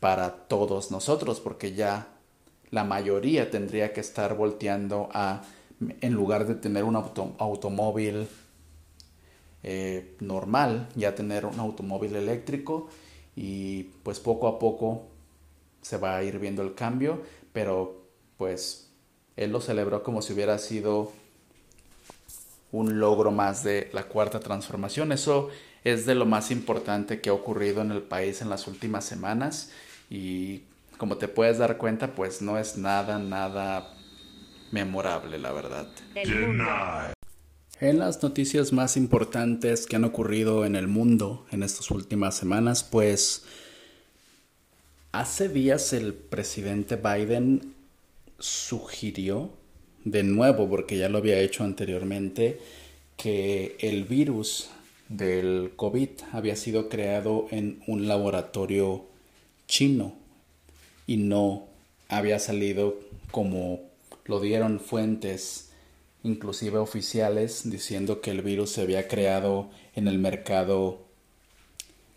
para 0.00 0.46
todos 0.46 0.90
nosotros 0.90 1.40
porque 1.40 1.74
ya 1.74 2.08
la 2.70 2.84
mayoría 2.84 3.50
tendría 3.50 3.92
que 3.92 4.00
estar 4.00 4.36
volteando 4.36 5.08
a 5.12 5.42
en 6.00 6.12
lugar 6.12 6.46
de 6.46 6.54
tener 6.54 6.84
un 6.84 6.96
automóvil 6.96 8.28
eh, 9.62 10.16
normal 10.20 10.88
ya 10.94 11.14
tener 11.14 11.46
un 11.46 11.58
automóvil 11.58 12.16
eléctrico 12.16 12.88
y 13.34 13.84
pues 14.02 14.20
poco 14.20 14.48
a 14.48 14.58
poco 14.58 15.06
se 15.82 15.96
va 15.96 16.16
a 16.16 16.22
ir 16.22 16.38
viendo 16.38 16.62
el 16.62 16.74
cambio, 16.74 17.22
pero 17.52 18.02
pues 18.36 18.90
él 19.36 19.52
lo 19.52 19.60
celebró 19.60 20.02
como 20.02 20.22
si 20.22 20.32
hubiera 20.32 20.58
sido 20.58 21.12
un 22.72 23.00
logro 23.00 23.30
más 23.30 23.64
de 23.64 23.88
la 23.92 24.04
cuarta 24.04 24.40
transformación. 24.40 25.12
Eso 25.12 25.48
es 25.84 26.06
de 26.06 26.14
lo 26.14 26.26
más 26.26 26.50
importante 26.50 27.20
que 27.20 27.30
ha 27.30 27.32
ocurrido 27.32 27.82
en 27.82 27.92
el 27.92 28.02
país 28.02 28.42
en 28.42 28.50
las 28.50 28.66
últimas 28.66 29.04
semanas 29.04 29.70
y 30.10 30.62
como 30.98 31.16
te 31.16 31.28
puedes 31.28 31.58
dar 31.58 31.78
cuenta, 31.78 32.14
pues 32.14 32.42
no 32.42 32.58
es 32.58 32.76
nada, 32.76 33.18
nada 33.18 33.94
memorable, 34.72 35.38
la 35.38 35.52
verdad. 35.52 35.88
En 37.80 38.00
las 38.00 38.20
noticias 38.24 38.72
más 38.72 38.96
importantes 38.96 39.86
que 39.86 39.94
han 39.94 40.04
ocurrido 40.04 40.64
en 40.64 40.74
el 40.74 40.88
mundo 40.88 41.46
en 41.52 41.62
estas 41.62 41.92
últimas 41.92 42.36
semanas, 42.36 42.82
pues 42.82 43.44
hace 45.12 45.48
días 45.48 45.92
el 45.92 46.12
presidente 46.12 46.96
Biden 46.96 47.74
sugirió 48.40 49.50
de 50.04 50.24
nuevo, 50.24 50.68
porque 50.68 50.98
ya 50.98 51.08
lo 51.08 51.18
había 51.18 51.38
hecho 51.38 51.62
anteriormente, 51.62 52.58
que 53.16 53.76
el 53.78 54.02
virus 54.02 54.70
del 55.08 55.70
COVID 55.76 56.10
había 56.32 56.56
sido 56.56 56.88
creado 56.88 57.46
en 57.52 57.80
un 57.86 58.08
laboratorio 58.08 59.04
chino 59.68 60.16
y 61.06 61.18
no 61.18 61.68
había 62.08 62.40
salido 62.40 62.98
como 63.30 63.82
lo 64.24 64.40
dieron 64.40 64.80
fuentes 64.80 65.67
inclusive 66.22 66.78
oficiales, 66.78 67.68
diciendo 67.68 68.20
que 68.20 68.30
el 68.30 68.42
virus 68.42 68.70
se 68.72 68.82
había 68.82 69.08
creado 69.08 69.70
en 69.94 70.08
el 70.08 70.18
mercado 70.18 71.06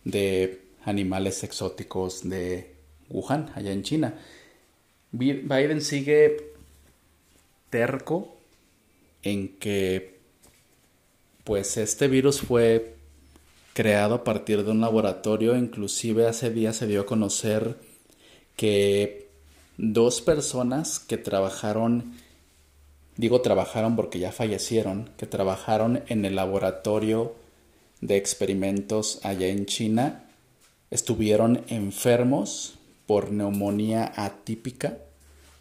de 0.03 0.61
animales 0.83 1.43
exóticos 1.43 2.27
de 2.27 2.73
Wuhan, 3.09 3.51
allá 3.55 3.71
en 3.71 3.83
China. 3.83 4.15
Biden 5.11 5.81
sigue 5.81 6.51
terco 7.69 8.35
en 9.23 9.57
que 9.57 10.19
pues 11.43 11.77
este 11.77 12.07
virus 12.07 12.41
fue 12.41 12.95
creado 13.73 14.15
a 14.15 14.23
partir 14.23 14.63
de 14.63 14.71
un 14.71 14.81
laboratorio, 14.81 15.55
inclusive 15.55 16.27
hace 16.27 16.49
días 16.49 16.77
se 16.77 16.87
dio 16.87 17.01
a 17.01 17.05
conocer 17.05 17.77
que 18.55 19.27
dos 19.77 20.21
personas 20.21 20.99
que 20.99 21.17
trabajaron 21.17 22.13
Digo 23.21 23.41
trabajaron 23.41 23.95
porque 23.95 24.17
ya 24.17 24.31
fallecieron, 24.31 25.11
que 25.15 25.27
trabajaron 25.27 26.01
en 26.07 26.25
el 26.25 26.35
laboratorio 26.35 27.35
de 27.99 28.17
experimentos 28.17 29.19
allá 29.21 29.45
en 29.45 29.67
China, 29.67 30.23
estuvieron 30.89 31.63
enfermos 31.67 32.79
por 33.05 33.31
neumonía 33.31 34.11
atípica 34.15 34.97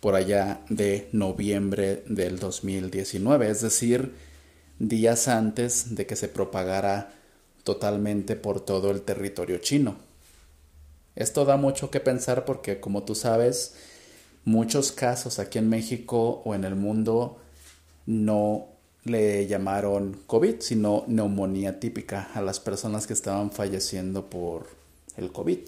por 0.00 0.14
allá 0.14 0.62
de 0.70 1.10
noviembre 1.12 2.02
del 2.06 2.38
2019, 2.38 3.50
es 3.50 3.60
decir, 3.60 4.14
días 4.78 5.28
antes 5.28 5.94
de 5.94 6.06
que 6.06 6.16
se 6.16 6.28
propagara 6.28 7.12
totalmente 7.62 8.36
por 8.36 8.62
todo 8.62 8.90
el 8.90 9.02
territorio 9.02 9.58
chino. 9.58 9.96
Esto 11.14 11.44
da 11.44 11.58
mucho 11.58 11.90
que 11.90 12.00
pensar 12.00 12.46
porque, 12.46 12.80
como 12.80 13.02
tú 13.02 13.14
sabes, 13.14 13.74
muchos 14.46 14.92
casos 14.92 15.38
aquí 15.38 15.58
en 15.58 15.68
México 15.68 16.40
o 16.46 16.54
en 16.54 16.64
el 16.64 16.74
mundo 16.74 17.36
no 18.10 18.66
le 19.04 19.46
llamaron 19.46 20.20
COVID, 20.26 20.56
sino 20.58 21.04
neumonía 21.06 21.78
típica 21.78 22.28
a 22.34 22.42
las 22.42 22.58
personas 22.58 23.06
que 23.06 23.12
estaban 23.12 23.52
falleciendo 23.52 24.28
por 24.28 24.66
el 25.16 25.30
COVID. 25.30 25.60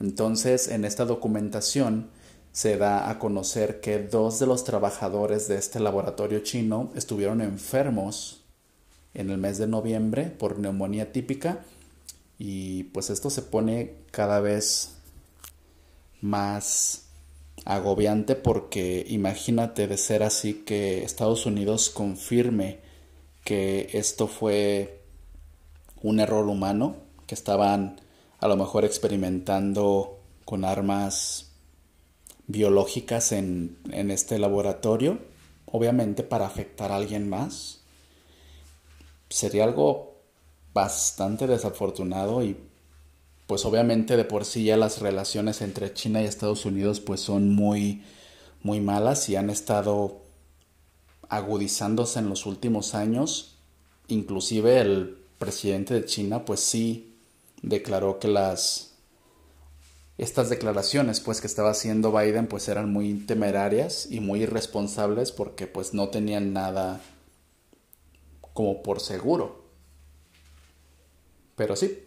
Entonces, 0.00 0.66
en 0.66 0.84
esta 0.84 1.04
documentación 1.04 2.10
se 2.50 2.76
da 2.76 3.08
a 3.08 3.20
conocer 3.20 3.80
que 3.80 4.00
dos 4.00 4.40
de 4.40 4.46
los 4.46 4.64
trabajadores 4.64 5.46
de 5.46 5.58
este 5.58 5.78
laboratorio 5.78 6.40
chino 6.40 6.90
estuvieron 6.96 7.40
enfermos 7.40 8.42
en 9.14 9.30
el 9.30 9.38
mes 9.38 9.58
de 9.58 9.68
noviembre 9.68 10.24
por 10.24 10.58
neumonía 10.58 11.12
típica 11.12 11.60
y 12.36 12.84
pues 12.84 13.10
esto 13.10 13.30
se 13.30 13.42
pone 13.42 13.94
cada 14.10 14.40
vez 14.40 14.96
más 16.20 17.05
agobiante 17.66 18.36
porque 18.36 19.04
imagínate 19.08 19.88
de 19.88 19.98
ser 19.98 20.22
así 20.22 20.62
que 20.64 21.02
Estados 21.02 21.46
Unidos 21.46 21.90
confirme 21.90 22.78
que 23.44 23.90
esto 23.92 24.28
fue 24.28 25.02
un 26.00 26.20
error 26.20 26.46
humano, 26.46 26.96
que 27.26 27.34
estaban 27.34 28.00
a 28.38 28.46
lo 28.46 28.56
mejor 28.56 28.84
experimentando 28.84 30.20
con 30.44 30.64
armas 30.64 31.50
biológicas 32.46 33.32
en, 33.32 33.76
en 33.90 34.12
este 34.12 34.38
laboratorio, 34.38 35.18
obviamente 35.66 36.22
para 36.22 36.46
afectar 36.46 36.92
a 36.92 36.96
alguien 36.96 37.28
más. 37.28 37.80
Sería 39.28 39.64
algo 39.64 40.14
bastante 40.72 41.48
desafortunado 41.48 42.44
y 42.44 42.56
pues 43.46 43.64
obviamente 43.64 44.16
de 44.16 44.24
por 44.24 44.44
sí 44.44 44.64
ya 44.64 44.76
las 44.76 45.00
relaciones 45.00 45.62
entre 45.62 45.92
China 45.94 46.22
y 46.22 46.26
Estados 46.26 46.64
Unidos 46.64 47.00
pues 47.00 47.20
son 47.20 47.54
muy 47.54 48.02
muy 48.62 48.80
malas 48.80 49.28
y 49.28 49.36
han 49.36 49.50
estado 49.50 50.22
agudizándose 51.28 52.18
en 52.18 52.28
los 52.28 52.46
últimos 52.46 52.94
años. 52.94 53.58
Inclusive 54.08 54.80
el 54.80 55.18
presidente 55.38 55.94
de 55.94 56.04
China 56.04 56.44
pues 56.44 56.60
sí 56.60 57.16
declaró 57.62 58.18
que 58.18 58.28
las 58.28 58.92
estas 60.18 60.48
declaraciones 60.48 61.20
pues 61.20 61.40
que 61.40 61.46
estaba 61.46 61.70
haciendo 61.70 62.10
Biden 62.10 62.46
pues 62.46 62.68
eran 62.68 62.92
muy 62.92 63.14
temerarias 63.14 64.08
y 64.10 64.20
muy 64.20 64.42
irresponsables 64.42 65.30
porque 65.30 65.66
pues 65.66 65.94
no 65.94 66.08
tenían 66.08 66.52
nada 66.52 67.00
como 68.54 68.82
por 68.82 69.00
seguro. 69.00 69.66
Pero 71.54 71.76
sí, 71.76 72.05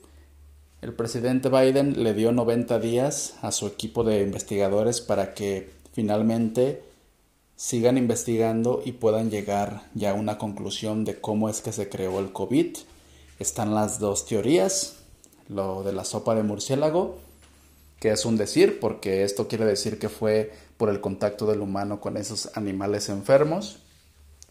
el 0.82 0.94
presidente 0.94 1.50
Biden 1.50 2.04
le 2.04 2.14
dio 2.14 2.32
90 2.32 2.80
días 2.80 3.36
a 3.42 3.52
su 3.52 3.68
equipo 3.68 4.04
de 4.04 4.22
investigadores 4.22 5.02
para 5.02 5.34
que 5.34 5.70
finalmente 5.94 6.84
sigan 7.58 7.98
investigando 7.98 8.82
y 8.86 8.94
puedan 8.94 9.30
llegar 9.30 9.84
ya 9.94 10.12
a 10.12 10.14
una 10.14 10.38
conclusión 10.38 11.04
de 11.04 11.20
cómo 11.20 11.50
es 11.50 11.60
que 11.62 11.74
se 11.74 11.90
creó 11.90 12.20
el 12.20 12.32
COVID. 12.32 12.78
Están 13.40 13.76
las 13.76 14.00
dos 14.00 14.26
teorías, 14.26 14.96
lo 15.50 15.84
de 15.84 15.92
la 15.92 16.06
sopa 16.06 16.36
de 16.36 16.44
murciélago, 16.44 17.18
que 18.00 18.12
es 18.12 18.24
un 18.24 18.38
decir, 18.38 18.80
porque 18.80 19.24
esto 19.24 19.50
quiere 19.50 19.66
decir 19.66 20.00
que 20.00 20.08
fue 20.08 20.54
por 20.78 20.88
el 20.88 21.02
contacto 21.02 21.46
del 21.46 21.60
humano 21.60 22.00
con 22.00 22.16
esos 22.16 22.56
animales 22.56 23.10
enfermos, 23.10 23.80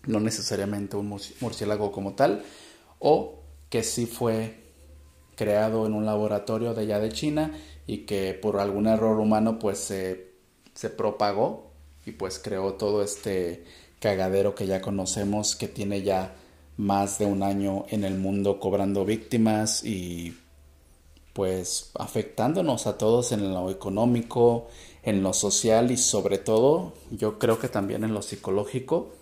no 0.06 0.20
necesariamente 0.20 0.96
un 0.96 1.08
murciélago 1.08 1.90
como 1.90 2.12
tal, 2.12 2.44
o 2.98 3.38
que 3.70 3.82
sí 3.82 4.04
fue 4.04 4.67
creado 5.38 5.86
en 5.86 5.94
un 5.94 6.04
laboratorio 6.04 6.74
de 6.74 6.82
allá 6.82 6.98
de 6.98 7.12
China 7.12 7.52
y 7.86 7.98
que 7.98 8.34
por 8.34 8.58
algún 8.58 8.88
error 8.88 9.20
humano 9.20 9.60
pues 9.60 9.78
se, 9.78 10.32
se 10.74 10.90
propagó 10.90 11.70
y 12.04 12.10
pues 12.10 12.40
creó 12.40 12.74
todo 12.74 13.04
este 13.04 13.64
cagadero 14.00 14.56
que 14.56 14.66
ya 14.66 14.80
conocemos 14.80 15.54
que 15.54 15.68
tiene 15.68 16.02
ya 16.02 16.34
más 16.76 17.20
de 17.20 17.26
un 17.26 17.44
año 17.44 17.86
en 17.88 18.02
el 18.02 18.18
mundo 18.18 18.58
cobrando 18.58 19.04
víctimas 19.04 19.84
y 19.84 20.36
pues 21.34 21.92
afectándonos 21.94 22.88
a 22.88 22.98
todos 22.98 23.30
en 23.30 23.54
lo 23.54 23.70
económico, 23.70 24.66
en 25.04 25.22
lo 25.22 25.32
social 25.32 25.92
y 25.92 25.98
sobre 25.98 26.38
todo 26.38 26.94
yo 27.12 27.38
creo 27.38 27.60
que 27.60 27.68
también 27.68 28.02
en 28.02 28.12
lo 28.12 28.22
psicológico. 28.22 29.12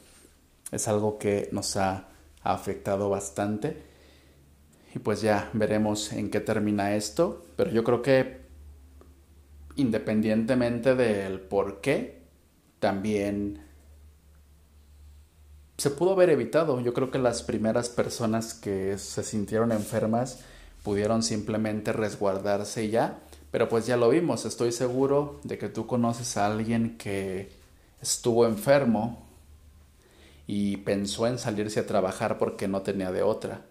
Es 0.72 0.88
algo 0.88 1.18
que 1.18 1.50
nos 1.52 1.76
ha 1.76 2.08
afectado 2.42 3.10
bastante 3.10 3.85
y 4.96 4.98
pues 4.98 5.20
ya 5.20 5.50
veremos 5.52 6.10
en 6.14 6.30
qué 6.30 6.40
termina 6.40 6.94
esto. 6.96 7.44
Pero 7.54 7.70
yo 7.70 7.84
creo 7.84 8.00
que 8.00 8.40
independientemente 9.76 10.94
del 10.94 11.38
por 11.38 11.82
qué, 11.82 12.22
también 12.78 13.62
se 15.76 15.90
pudo 15.90 16.12
haber 16.12 16.30
evitado. 16.30 16.80
Yo 16.80 16.94
creo 16.94 17.10
que 17.10 17.18
las 17.18 17.42
primeras 17.42 17.90
personas 17.90 18.54
que 18.54 18.96
se 18.96 19.22
sintieron 19.22 19.70
enfermas 19.70 20.40
pudieron 20.82 21.22
simplemente 21.22 21.92
resguardarse 21.92 22.88
ya. 22.88 23.18
Pero 23.50 23.68
pues 23.68 23.84
ya 23.86 23.98
lo 23.98 24.08
vimos, 24.08 24.46
estoy 24.46 24.72
seguro 24.72 25.40
de 25.44 25.58
que 25.58 25.68
tú 25.68 25.86
conoces 25.86 26.38
a 26.38 26.46
alguien 26.46 26.96
que 26.96 27.50
estuvo 28.00 28.46
enfermo 28.46 29.26
y 30.46 30.78
pensó 30.78 31.26
en 31.26 31.38
salirse 31.38 31.80
a 31.80 31.86
trabajar 31.86 32.38
porque 32.38 32.66
no 32.66 32.80
tenía 32.80 33.12
de 33.12 33.22
otra. 33.22 33.66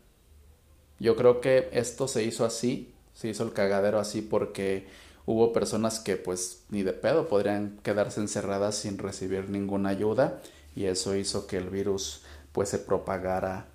Yo 1.00 1.16
creo 1.16 1.42
que 1.42 1.70
esto 1.74 2.08
se 2.08 2.24
hizo 2.24 2.46
así, 2.46 2.94
se 3.14 3.28
hizo 3.28 3.44
el 3.44 3.54
cagadero 3.54 4.00
así 4.00 4.22
porque 4.22 4.88
hubo 5.26 5.52
personas 5.54 6.00
que 6.00 6.16
pues 6.16 6.64
ni 6.70 6.84
de 6.84 6.94
pedo 6.94 7.28
podrían 7.28 7.80
quedarse 7.84 8.22
encerradas 8.22 8.76
sin 8.76 8.98
recibir 8.98 9.50
ninguna 9.50 9.90
ayuda 9.90 10.42
y 10.76 10.86
eso 10.86 11.16
hizo 11.16 11.48
que 11.48 11.58
el 11.58 11.70
virus 11.70 12.24
pues 12.52 12.70
se 12.70 12.80
propagara 12.80 13.68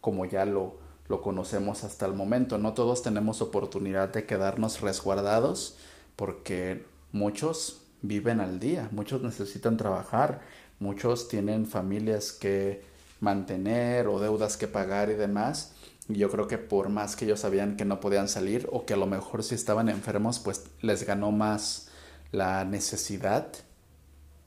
como 0.00 0.24
ya 0.24 0.44
lo, 0.44 0.78
lo 1.08 1.20
conocemos 1.22 1.84
hasta 1.84 2.06
el 2.06 2.14
momento. 2.14 2.58
No 2.58 2.74
todos 2.74 3.02
tenemos 3.02 3.42
oportunidad 3.42 4.10
de 4.10 4.26
quedarnos 4.26 4.80
resguardados 4.80 5.76
porque 6.14 6.84
muchos 7.12 7.82
viven 8.02 8.40
al 8.40 8.60
día, 8.60 8.88
muchos 8.92 9.22
necesitan 9.22 9.76
trabajar, 9.76 10.40
muchos 10.78 11.28
tienen 11.28 11.66
familias 11.66 12.32
que 12.32 12.84
mantener 13.20 14.06
o 14.06 14.20
deudas 14.20 14.56
que 14.56 14.68
pagar 14.68 15.10
y 15.10 15.14
demás 15.14 15.74
yo 16.08 16.30
creo 16.30 16.48
que 16.48 16.58
por 16.58 16.88
más 16.88 17.16
que 17.16 17.26
ellos 17.26 17.40
sabían 17.40 17.76
que 17.76 17.84
no 17.84 18.00
podían 18.00 18.28
salir 18.28 18.68
o 18.72 18.86
que 18.86 18.94
a 18.94 18.96
lo 18.96 19.06
mejor 19.06 19.44
si 19.44 19.54
estaban 19.54 19.88
enfermos, 19.88 20.38
pues 20.38 20.64
les 20.80 21.04
ganó 21.04 21.30
más 21.30 21.88
la 22.32 22.64
necesidad 22.64 23.52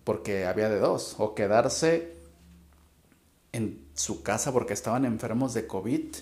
porque 0.04 0.46
había 0.46 0.70
de 0.70 0.80
dos, 0.80 1.16
o 1.20 1.36
quedarse 1.36 2.16
en 3.52 3.86
su 3.94 4.24
casa 4.24 4.52
porque 4.52 4.74
estaban 4.74 5.06
enfermos 5.06 5.54
de 5.54 5.68
COVID 5.68 6.16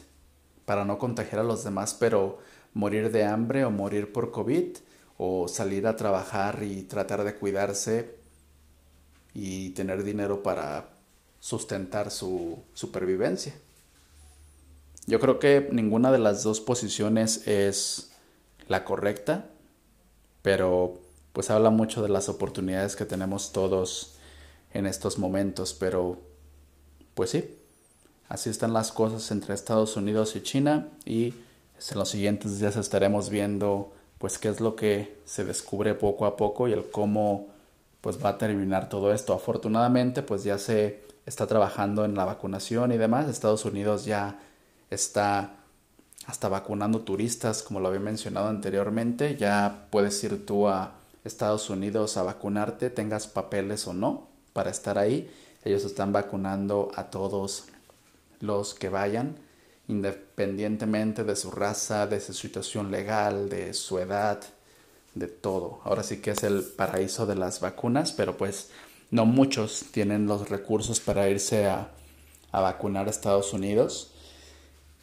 para 0.66 0.84
no 0.84 0.98
contagiar 0.98 1.42
a 1.42 1.46
los 1.46 1.64
demás, 1.64 1.96
pero 1.98 2.40
morir 2.74 3.12
de 3.12 3.24
hambre 3.24 3.64
o 3.64 3.72
morir 3.72 4.12
por 4.12 4.32
COVID 4.32 4.78
o 5.18 5.48
salir 5.48 5.88
a 5.88 5.96
trabajar 5.96 6.64
y 6.64 6.84
tratar 6.84 7.24
de 7.24 7.36
cuidarse 7.36 8.16
y 9.34 9.70
tener 9.72 10.04
dinero 10.04 10.44
para 10.44 10.90
sustentar 11.40 12.12
su 12.12 12.60
supervivencia. 12.74 13.54
Yo 15.10 15.20
creo 15.20 15.40
que 15.40 15.70
ninguna 15.72 16.12
de 16.12 16.20
las 16.20 16.44
dos 16.44 16.62
posiciones 16.62 17.48
es 17.48 18.12
la 18.68 18.86
correcta, 18.86 19.48
pero 20.44 21.00
pues 21.34 21.50
habla 21.50 21.72
mucho 21.72 22.04
de 22.04 22.10
las 22.10 22.30
oportunidades 22.30 22.96
que 22.96 23.06
tenemos 23.06 23.52
todos 23.52 24.20
en 24.72 24.86
estos 24.86 25.18
momentos, 25.18 25.74
pero 25.74 26.20
pues 27.16 27.32
sí, 27.32 27.58
así 28.28 28.52
están 28.52 28.72
las 28.72 28.92
cosas 28.92 29.32
entre 29.32 29.56
Estados 29.56 29.98
Unidos 29.98 30.36
y 30.36 30.44
China 30.44 30.90
y 31.06 31.34
en 31.90 31.98
los 31.98 32.10
siguientes 32.10 32.60
días 32.60 32.76
estaremos 32.76 33.32
viendo 33.32 33.92
pues 34.20 34.38
qué 34.38 34.50
es 34.50 34.60
lo 34.62 34.76
que 34.76 35.18
se 35.26 35.44
descubre 35.44 35.96
poco 35.96 36.28
a 36.28 36.38
poco 36.38 36.68
y 36.68 36.74
el 36.74 36.92
cómo 36.92 37.48
pues 38.02 38.24
va 38.24 38.30
a 38.30 38.38
terminar 38.38 38.90
todo 38.90 39.12
esto. 39.12 39.34
Afortunadamente 39.34 40.22
pues 40.22 40.44
ya 40.44 40.60
se 40.60 41.02
está 41.26 41.48
trabajando 41.48 42.06
en 42.06 42.14
la 42.14 42.26
vacunación 42.26 42.92
y 42.92 42.98
demás. 42.98 43.28
Estados 43.28 43.66
Unidos 43.66 44.06
ya 44.06 44.40
está 44.90 45.56
hasta 46.26 46.50
vacunando 46.50 47.02
turistas, 47.02 47.64
como 47.64 47.80
lo 47.80 47.88
había 47.88 48.00
mencionado 48.00 48.48
anteriormente. 48.48 49.36
Ya 49.38 49.88
puedes 49.90 50.24
ir 50.24 50.46
tú 50.46 50.68
a 50.68 50.94
Estados 51.24 51.70
Unidos 51.70 52.18
a 52.18 52.24
vacunarte, 52.24 52.90
tengas 52.90 53.28
papeles 53.28 53.88
o 53.88 53.94
no, 53.94 54.28
para 54.54 54.70
estar 54.70 54.98
ahí. 54.98 55.32
Ellos 55.64 55.84
están 55.86 56.14
vacunando 56.14 56.92
a 56.96 57.06
todos 57.06 57.66
los 58.40 58.74
que 58.74 58.90
vayan, 58.90 59.38
independientemente 59.88 61.24
de 61.24 61.36
su 61.36 61.52
raza, 61.52 62.08
de 62.08 62.22
su 62.22 62.34
situación 62.34 62.92
legal, 62.92 63.50
de 63.50 63.74
su 63.74 64.00
edad, 64.00 64.42
de 65.16 65.28
todo. 65.28 65.82
Ahora 65.84 66.04
sí 66.04 66.18
que 66.18 66.32
es 66.32 66.44
el 66.44 66.64
paraíso 66.64 67.26
de 67.26 67.36
las 67.36 67.60
vacunas, 67.60 68.12
pero 68.12 68.38
pues 68.38 68.70
no 69.12 69.26
muchos 69.26 69.86
tienen 69.92 70.28
los 70.28 70.50
recursos 70.50 71.00
para 71.00 71.28
irse 71.28 71.68
a, 71.68 71.90
a 72.52 72.62
vacunar 72.62 73.08
a 73.08 73.10
Estados 73.10 73.54
Unidos. 73.54 74.12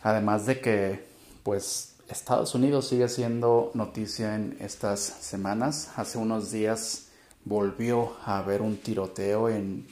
Además 0.07 0.47
de 0.47 0.61
que 0.61 1.05
pues 1.43 1.97
Estados 2.09 2.55
Unidos 2.55 2.87
sigue 2.87 3.09
siendo 3.09 3.73
noticia 3.75 4.37
en 4.37 4.57
estas 4.61 5.01
semanas. 5.01 5.91
Hace 5.97 6.17
unos 6.17 6.53
días 6.53 7.09
volvió 7.45 8.17
a 8.25 8.39
haber 8.39 8.63
un 8.63 8.77
tiroteo 8.77 9.49
en 9.49 9.85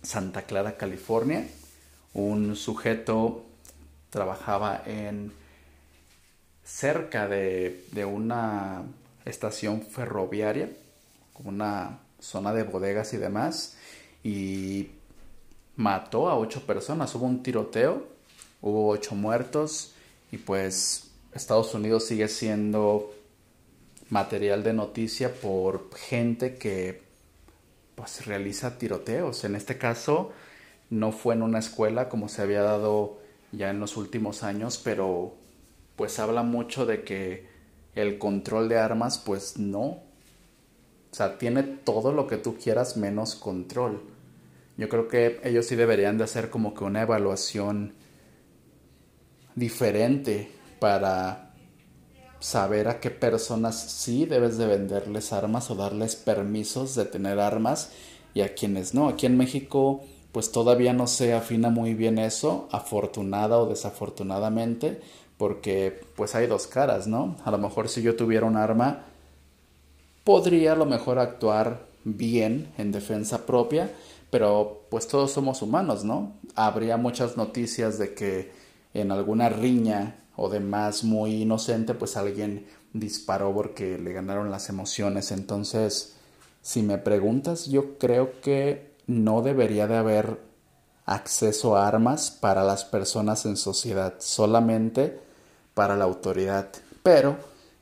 Santa 0.00 0.42
Clara, 0.42 0.76
California. 0.76 1.44
Un 2.14 2.54
sujeto 2.54 3.44
trabajaba 4.10 4.80
en 4.86 5.32
cerca 6.62 7.26
de, 7.26 7.84
de 7.90 8.04
una 8.04 8.84
estación 9.24 9.82
ferroviaria, 9.82 10.70
una 11.42 11.98
zona 12.20 12.52
de 12.52 12.62
bodegas 12.62 13.12
y 13.12 13.16
demás, 13.16 13.76
y 14.22 14.90
mató 15.74 16.28
a 16.28 16.38
ocho 16.38 16.64
personas. 16.64 17.12
Hubo 17.16 17.26
un 17.26 17.42
tiroteo, 17.42 18.14
hubo 18.60 18.88
ocho 18.88 19.14
muertos, 19.14 19.92
y 20.32 20.38
pues 20.38 21.10
Estados 21.32 21.74
Unidos 21.74 22.04
sigue 22.04 22.28
siendo 22.28 23.12
material 24.08 24.62
de 24.62 24.72
noticia 24.72 25.32
por 25.32 25.90
gente 25.94 26.54
que 26.54 27.02
pues 27.94 28.26
realiza 28.26 28.78
tiroteos. 28.78 29.44
En 29.44 29.56
este 29.56 29.78
caso 29.78 30.32
no 30.90 31.12
fue 31.12 31.34
en 31.34 31.42
una 31.42 31.58
escuela 31.58 32.08
como 32.08 32.28
se 32.28 32.42
había 32.42 32.62
dado 32.62 33.18
ya 33.52 33.70
en 33.70 33.80
los 33.80 33.96
últimos 33.96 34.42
años, 34.42 34.80
pero 34.82 35.34
pues 35.96 36.18
habla 36.18 36.42
mucho 36.42 36.86
de 36.86 37.02
que 37.02 37.46
el 37.94 38.18
control 38.18 38.68
de 38.68 38.78
armas, 38.78 39.18
pues 39.18 39.58
no. 39.58 40.02
O 41.10 41.14
sea, 41.16 41.38
tiene 41.38 41.62
todo 41.62 42.12
lo 42.12 42.26
que 42.26 42.36
tú 42.36 42.56
quieras 42.56 42.96
menos 42.98 43.34
control. 43.34 44.02
Yo 44.76 44.90
creo 44.90 45.08
que 45.08 45.40
ellos 45.42 45.66
sí 45.66 45.74
deberían 45.74 46.18
de 46.18 46.24
hacer 46.24 46.50
como 46.50 46.74
que 46.74 46.84
una 46.84 47.00
evaluación 47.00 47.94
diferente 49.56 50.52
para 50.78 51.54
saber 52.38 52.86
a 52.86 53.00
qué 53.00 53.10
personas 53.10 53.76
sí 53.76 54.26
debes 54.26 54.58
de 54.58 54.66
venderles 54.66 55.32
armas 55.32 55.70
o 55.70 55.74
darles 55.74 56.14
permisos 56.14 56.94
de 56.94 57.06
tener 57.06 57.40
armas 57.40 57.90
y 58.34 58.42
a 58.42 58.54
quienes 58.54 58.94
no. 58.94 59.08
Aquí 59.08 59.26
en 59.26 59.36
México 59.36 60.04
pues 60.30 60.52
todavía 60.52 60.92
no 60.92 61.06
se 61.06 61.32
afina 61.32 61.70
muy 61.70 61.94
bien 61.94 62.18
eso, 62.18 62.68
afortunada 62.70 63.58
o 63.58 63.66
desafortunadamente, 63.66 65.00
porque 65.38 65.98
pues 66.14 66.34
hay 66.34 66.46
dos 66.46 66.66
caras, 66.66 67.06
¿no? 67.06 67.36
A 67.46 67.50
lo 67.50 67.56
mejor 67.56 67.88
si 67.88 68.02
yo 68.02 68.16
tuviera 68.16 68.44
un 68.44 68.58
arma, 68.58 69.04
podría 70.24 70.72
a 70.72 70.76
lo 70.76 70.84
mejor 70.84 71.18
actuar 71.18 71.86
bien 72.04 72.70
en 72.76 72.92
defensa 72.92 73.46
propia, 73.46 73.90
pero 74.30 74.82
pues 74.90 75.08
todos 75.08 75.32
somos 75.32 75.62
humanos, 75.62 76.04
¿no? 76.04 76.34
Habría 76.54 76.98
muchas 76.98 77.38
noticias 77.38 77.98
de 77.98 78.12
que 78.12 78.52
en 79.00 79.12
alguna 79.12 79.48
riña 79.48 80.16
o 80.36 80.48
demás 80.48 81.04
muy 81.04 81.42
inocente, 81.42 81.94
pues 81.94 82.16
alguien 82.16 82.66
disparó 82.92 83.54
porque 83.54 83.98
le 83.98 84.12
ganaron 84.12 84.50
las 84.50 84.68
emociones. 84.68 85.32
Entonces, 85.32 86.16
si 86.62 86.82
me 86.82 86.98
preguntas, 86.98 87.66
yo 87.66 87.98
creo 87.98 88.40
que 88.40 88.94
no 89.06 89.42
debería 89.42 89.86
de 89.86 89.96
haber 89.96 90.40
acceso 91.04 91.76
a 91.76 91.86
armas 91.86 92.30
para 92.30 92.64
las 92.64 92.84
personas 92.84 93.46
en 93.46 93.56
sociedad, 93.56 94.14
solamente 94.18 95.20
para 95.74 95.96
la 95.96 96.04
autoridad. 96.04 96.68
Pero, 97.02 97.36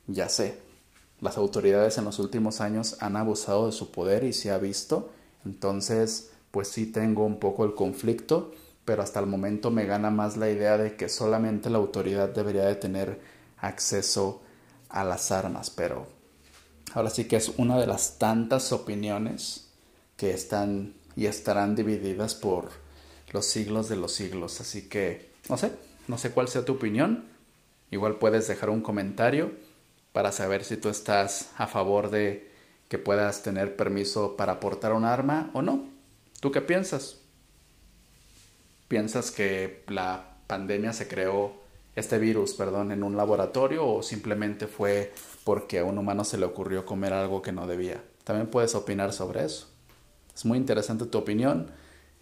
ya 0.06 0.28
sé, 0.28 0.58
las 1.20 1.38
autoridades 1.38 1.96
en 1.96 2.04
los 2.04 2.18
últimos 2.18 2.60
años 2.60 2.96
han 3.00 3.16
abusado 3.16 3.66
de 3.66 3.72
su 3.72 3.90
poder 3.90 4.24
y 4.24 4.32
se 4.32 4.50
ha 4.50 4.58
visto. 4.58 5.10
Entonces, 5.44 6.30
pues 6.50 6.68
sí 6.68 6.86
tengo 6.86 7.24
un 7.24 7.38
poco 7.38 7.64
el 7.64 7.74
conflicto, 7.74 8.52
pero 8.84 9.02
hasta 9.02 9.20
el 9.20 9.26
momento 9.26 9.70
me 9.70 9.86
gana 9.86 10.10
más 10.10 10.36
la 10.36 10.50
idea 10.50 10.76
de 10.76 10.96
que 10.96 11.08
solamente 11.08 11.70
la 11.70 11.78
autoridad 11.78 12.28
debería 12.28 12.64
de 12.64 12.74
tener 12.74 13.20
acceso 13.58 14.42
a 14.88 15.04
las 15.04 15.32
armas. 15.32 15.70
Pero 15.70 16.06
ahora 16.92 17.10
sí 17.10 17.24
que 17.24 17.36
es 17.36 17.52
una 17.56 17.78
de 17.78 17.86
las 17.86 18.18
tantas 18.18 18.72
opiniones 18.72 19.68
que 20.16 20.32
están 20.32 20.94
y 21.16 21.26
estarán 21.26 21.74
divididas 21.74 22.34
por 22.34 22.70
los 23.32 23.46
siglos 23.46 23.88
de 23.88 23.96
los 23.96 24.12
siglos. 24.12 24.60
Así 24.60 24.88
que, 24.88 25.30
no 25.48 25.56
sé, 25.56 25.72
no 26.08 26.18
sé 26.18 26.30
cuál 26.30 26.48
sea 26.48 26.64
tu 26.64 26.74
opinión. 26.74 27.24
Igual 27.90 28.16
puedes 28.16 28.48
dejar 28.48 28.70
un 28.70 28.82
comentario 28.82 29.52
para 30.12 30.32
saber 30.32 30.64
si 30.64 30.76
tú 30.76 30.88
estás 30.88 31.50
a 31.56 31.66
favor 31.66 32.10
de 32.10 32.52
que 32.88 32.98
puedas 32.98 33.42
tener 33.42 33.76
permiso 33.76 34.36
para 34.36 34.60
portar 34.60 34.92
un 34.92 35.04
arma 35.04 35.50
o 35.54 35.62
no. 35.62 35.88
¿Tú 36.40 36.52
qué 36.52 36.60
piensas? 36.60 37.23
¿Piensas 38.94 39.32
que 39.32 39.82
la 39.88 40.36
pandemia 40.46 40.92
se 40.92 41.08
creó, 41.08 41.52
este 41.96 42.16
virus, 42.20 42.54
perdón, 42.54 42.92
en 42.92 43.02
un 43.02 43.16
laboratorio 43.16 43.84
o 43.88 44.04
simplemente 44.04 44.68
fue 44.68 45.12
porque 45.42 45.80
a 45.80 45.84
un 45.84 45.98
humano 45.98 46.22
se 46.22 46.38
le 46.38 46.46
ocurrió 46.46 46.86
comer 46.86 47.12
algo 47.12 47.42
que 47.42 47.50
no 47.50 47.66
debía? 47.66 48.04
También 48.22 48.46
puedes 48.46 48.76
opinar 48.76 49.12
sobre 49.12 49.44
eso. 49.44 49.66
Es 50.32 50.44
muy 50.44 50.58
interesante 50.58 51.06
tu 51.06 51.18
opinión, 51.18 51.72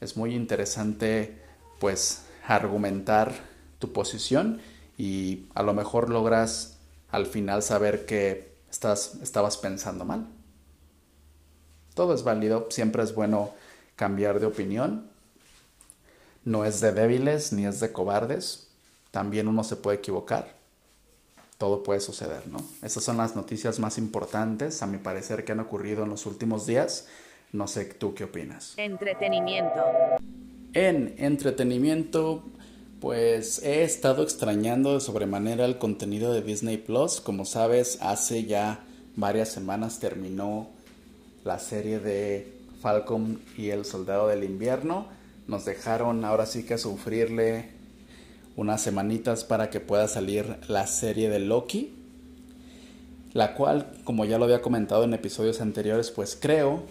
es 0.00 0.16
muy 0.16 0.34
interesante 0.34 1.42
pues 1.78 2.24
argumentar 2.46 3.34
tu 3.78 3.92
posición 3.92 4.62
y 4.96 5.48
a 5.54 5.62
lo 5.62 5.74
mejor 5.74 6.08
logras 6.08 6.78
al 7.10 7.26
final 7.26 7.62
saber 7.62 8.06
que 8.06 8.54
estás, 8.70 9.16
estabas 9.22 9.58
pensando 9.58 10.06
mal. 10.06 10.26
Todo 11.92 12.14
es 12.14 12.22
válido, 12.24 12.68
siempre 12.70 13.02
es 13.02 13.14
bueno 13.14 13.50
cambiar 13.94 14.40
de 14.40 14.46
opinión. 14.46 15.11
No 16.44 16.64
es 16.64 16.80
de 16.80 16.92
débiles 16.92 17.52
ni 17.52 17.66
es 17.66 17.80
de 17.80 17.92
cobardes. 17.92 18.68
También 19.10 19.48
uno 19.48 19.62
se 19.64 19.76
puede 19.76 19.98
equivocar. 19.98 20.54
Todo 21.58 21.82
puede 21.82 22.00
suceder, 22.00 22.48
¿no? 22.48 22.58
Esas 22.82 23.04
son 23.04 23.18
las 23.18 23.36
noticias 23.36 23.78
más 23.78 23.98
importantes, 23.98 24.82
a 24.82 24.86
mi 24.86 24.98
parecer, 24.98 25.44
que 25.44 25.52
han 25.52 25.60
ocurrido 25.60 26.02
en 26.02 26.10
los 26.10 26.26
últimos 26.26 26.66
días. 26.66 27.06
No 27.52 27.68
sé 27.68 27.84
tú 27.84 28.14
qué 28.14 28.24
opinas. 28.24 28.74
Entretenimiento. 28.78 29.80
En 30.72 31.14
entretenimiento, 31.18 32.42
pues 33.00 33.62
he 33.62 33.84
estado 33.84 34.22
extrañando 34.22 34.94
de 34.94 35.00
sobremanera 35.00 35.64
el 35.66 35.78
contenido 35.78 36.32
de 36.32 36.42
Disney 36.42 36.78
Plus. 36.78 37.20
Como 37.20 37.44
sabes, 37.44 37.98
hace 38.00 38.44
ya 38.44 38.80
varias 39.14 39.50
semanas 39.50 40.00
terminó 40.00 40.70
la 41.44 41.58
serie 41.58 41.98
de 41.98 42.52
Falcon 42.80 43.40
y 43.56 43.68
el 43.68 43.84
Soldado 43.84 44.28
del 44.28 44.44
Invierno. 44.44 45.06
Nos 45.46 45.64
dejaron 45.64 46.24
ahora 46.24 46.46
sí 46.46 46.64
que 46.64 46.78
sufrirle 46.78 47.70
unas 48.56 48.80
semanitas 48.80 49.44
para 49.44 49.70
que 49.70 49.80
pueda 49.80 50.08
salir 50.08 50.58
la 50.68 50.86
serie 50.86 51.30
de 51.30 51.40
Loki. 51.40 51.94
La 53.32 53.54
cual, 53.54 53.90
como 54.04 54.24
ya 54.24 54.38
lo 54.38 54.44
había 54.44 54.60
comentado 54.60 55.04
en 55.04 55.14
episodios 55.14 55.60
anteriores, 55.60 56.10
pues 56.10 56.36
creo 56.38 56.82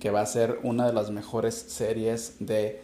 que 0.00 0.10
va 0.10 0.20
a 0.20 0.26
ser 0.26 0.58
una 0.62 0.86
de 0.86 0.92
las 0.92 1.10
mejores 1.10 1.54
series 1.54 2.36
de 2.40 2.82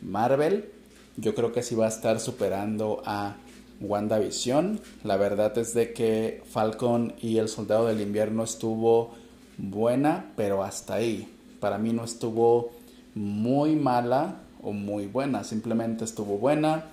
Marvel. 0.00 0.70
Yo 1.16 1.34
creo 1.34 1.52
que 1.52 1.62
sí 1.62 1.74
va 1.74 1.86
a 1.86 1.88
estar 1.88 2.20
superando 2.20 3.02
a 3.06 3.36
WandaVision. 3.80 4.80
La 5.02 5.16
verdad 5.16 5.56
es 5.58 5.74
de 5.74 5.92
que 5.92 6.42
Falcon 6.50 7.14
y 7.20 7.38
el 7.38 7.48
Soldado 7.48 7.86
del 7.86 8.00
Invierno 8.00 8.44
estuvo 8.44 9.14
buena, 9.58 10.32
pero 10.36 10.62
hasta 10.62 10.94
ahí. 10.94 11.28
Para 11.58 11.78
mí 11.78 11.92
no 11.92 12.04
estuvo 12.04 12.72
muy 13.14 13.76
mala 13.76 14.36
o 14.62 14.72
muy 14.72 15.06
buena, 15.06 15.44
simplemente 15.44 16.04
estuvo 16.04 16.38
buena, 16.38 16.86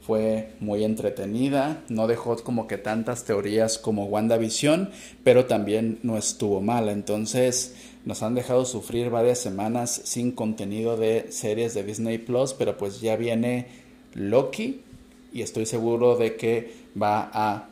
fue 0.00 0.54
muy 0.58 0.82
entretenida, 0.82 1.82
no 1.88 2.08
dejó 2.08 2.36
como 2.42 2.66
que 2.66 2.76
tantas 2.76 3.24
teorías 3.24 3.78
como 3.78 4.06
WandaVision, 4.06 4.90
pero 5.22 5.46
también 5.46 6.00
no 6.02 6.18
estuvo 6.18 6.60
mala. 6.60 6.90
Entonces, 6.90 7.74
nos 8.04 8.22
han 8.24 8.34
dejado 8.34 8.64
sufrir 8.64 9.10
varias 9.10 9.38
semanas 9.38 10.00
sin 10.04 10.32
contenido 10.32 10.96
de 10.96 11.30
series 11.30 11.74
de 11.74 11.84
Disney 11.84 12.18
Plus, 12.18 12.52
pero 12.52 12.76
pues 12.76 13.00
ya 13.00 13.14
viene 13.16 13.68
Loki 14.14 14.82
y 15.32 15.42
estoy 15.42 15.66
seguro 15.66 16.16
de 16.16 16.36
que 16.36 16.74
va 17.00 17.30
a 17.32 17.68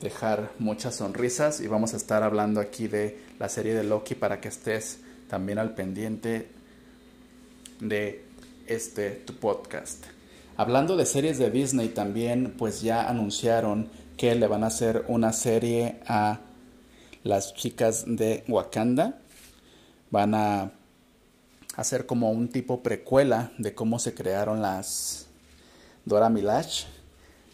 dejar 0.00 0.50
muchas 0.58 0.96
sonrisas 0.96 1.60
y 1.60 1.68
vamos 1.68 1.94
a 1.94 1.96
estar 1.96 2.22
hablando 2.22 2.60
aquí 2.60 2.88
de 2.88 3.18
la 3.38 3.48
serie 3.48 3.74
de 3.74 3.84
Loki 3.84 4.14
para 4.14 4.40
que 4.40 4.48
estés 4.48 4.98
también 5.28 5.58
al 5.58 5.74
pendiente 5.74 6.48
de 7.80 8.27
este 8.68 9.10
tu 9.10 9.34
podcast. 9.34 10.04
Hablando 10.56 10.96
de 10.96 11.06
series 11.06 11.38
de 11.38 11.50
Disney 11.50 11.88
también, 11.88 12.54
pues 12.56 12.82
ya 12.82 13.08
anunciaron 13.08 13.88
que 14.16 14.34
le 14.34 14.46
van 14.46 14.64
a 14.64 14.68
hacer 14.68 15.04
una 15.08 15.32
serie 15.32 16.00
a 16.06 16.40
las 17.22 17.54
chicas 17.54 18.04
de 18.06 18.44
Wakanda 18.48 19.18
van 20.10 20.34
a 20.34 20.72
hacer 21.76 22.06
como 22.06 22.30
un 22.30 22.48
tipo 22.48 22.82
precuela 22.82 23.52
de 23.58 23.74
cómo 23.74 23.98
se 23.98 24.14
crearon 24.14 24.62
las 24.62 25.26
Dora 26.04 26.28
Milaje 26.28 26.86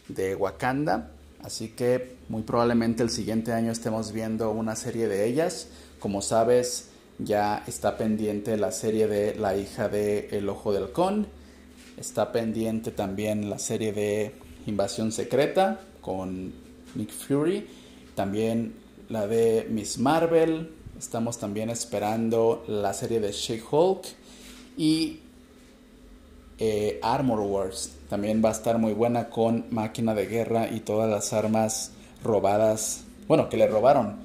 de 0.07 0.35
Wakanda. 0.35 1.11
así 1.43 1.69
que 1.69 2.15
muy 2.29 2.43
probablemente 2.43 3.03
el 3.03 3.09
siguiente 3.09 3.53
año 3.53 3.71
estemos 3.71 4.11
viendo 4.11 4.51
una 4.51 4.75
serie 4.75 5.07
de 5.07 5.25
ellas. 5.25 5.67
Como 5.99 6.21
sabes, 6.21 6.89
ya 7.19 7.63
está 7.67 7.97
pendiente 7.97 8.57
la 8.57 8.71
serie 8.71 9.07
de 9.07 9.35
La 9.35 9.55
hija 9.55 9.87
de 9.89 10.29
El 10.31 10.49
ojo 10.49 10.73
del 10.73 10.91
con, 10.91 11.27
está 11.97 12.31
pendiente 12.31 12.91
también 12.91 13.49
la 13.49 13.59
serie 13.59 13.93
de 13.93 14.33
Invasión 14.67 15.11
secreta 15.11 15.79
con 16.01 16.53
Nick 16.95 17.11
Fury, 17.11 17.67
también 18.15 18.73
la 19.09 19.27
de 19.27 19.67
Miss 19.69 19.97
Marvel, 19.99 20.71
estamos 20.97 21.37
también 21.37 21.69
esperando 21.69 22.63
la 22.67 22.93
serie 22.93 23.19
de 23.19 23.31
She-Hulk 23.31 24.05
y 24.77 25.19
eh, 26.57 26.99
Armor 27.03 27.41
Wars. 27.41 27.91
También 28.09 28.41
va 28.43 28.49
a 28.49 28.53
estar 28.53 28.77
muy 28.77 28.93
buena 28.93 29.29
con 29.29 29.65
máquina 29.71 30.13
de 30.13 30.25
guerra 30.27 30.69
y 30.71 30.79
todas 30.81 31.09
las 31.09 31.33
armas 31.33 31.91
robadas, 32.23 33.03
bueno, 33.27 33.49
que 33.49 33.57
le 33.57 33.67
robaron 33.67 34.15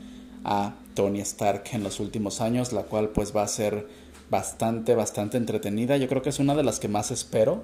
a 0.45 0.75
Tony 0.95 1.21
Stark 1.21 1.65
en 1.73 1.83
los 1.83 2.01
últimos 2.01 2.41
años, 2.41 2.73
la 2.73 2.83
cual 2.83 3.11
pues 3.11 3.35
va 3.35 3.43
a 3.43 3.49
ser 3.49 3.87
bastante, 4.31 4.95
bastante 4.95 5.37
entretenida. 5.37 5.97
Yo 5.97 6.09
creo 6.09 6.23
que 6.23 6.31
es 6.31 6.39
una 6.39 6.55
de 6.55 6.63
las 6.63 6.81
que 6.81 6.89
más 6.89 7.11
espero. 7.11 7.63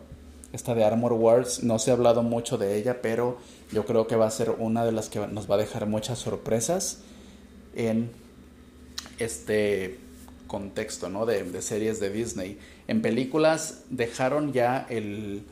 Esta 0.53 0.75
de 0.75 0.85
Armor 0.85 1.13
Wars, 1.13 1.63
no 1.63 1.79
se 1.79 1.91
ha 1.91 1.95
hablado 1.95 2.23
mucho 2.23 2.57
de 2.57 2.77
ella, 2.77 3.03
pero 3.03 3.39
yo 3.73 3.85
creo 3.85 4.07
que 4.07 4.17
va 4.17 4.27
a 4.27 4.31
ser 4.31 4.51
una 4.51 4.85
de 4.85 4.93
las 4.93 5.09
que 5.09 5.27
nos 5.27 5.51
va 5.51 5.57
a 5.57 5.59
dejar 5.59 5.87
muchas 5.87 6.19
sorpresas 6.19 6.99
en 7.75 8.11
este 9.19 9.99
contexto 10.47 11.09
¿no? 11.09 11.27
de, 11.27 11.43
de 11.43 11.63
series 11.63 12.01
de 12.01 12.11
Disney. 12.11 12.59
En 12.89 13.03
películas 13.03 13.83
dejaron 13.91 14.53
ya 14.53 14.87
el 14.89 15.43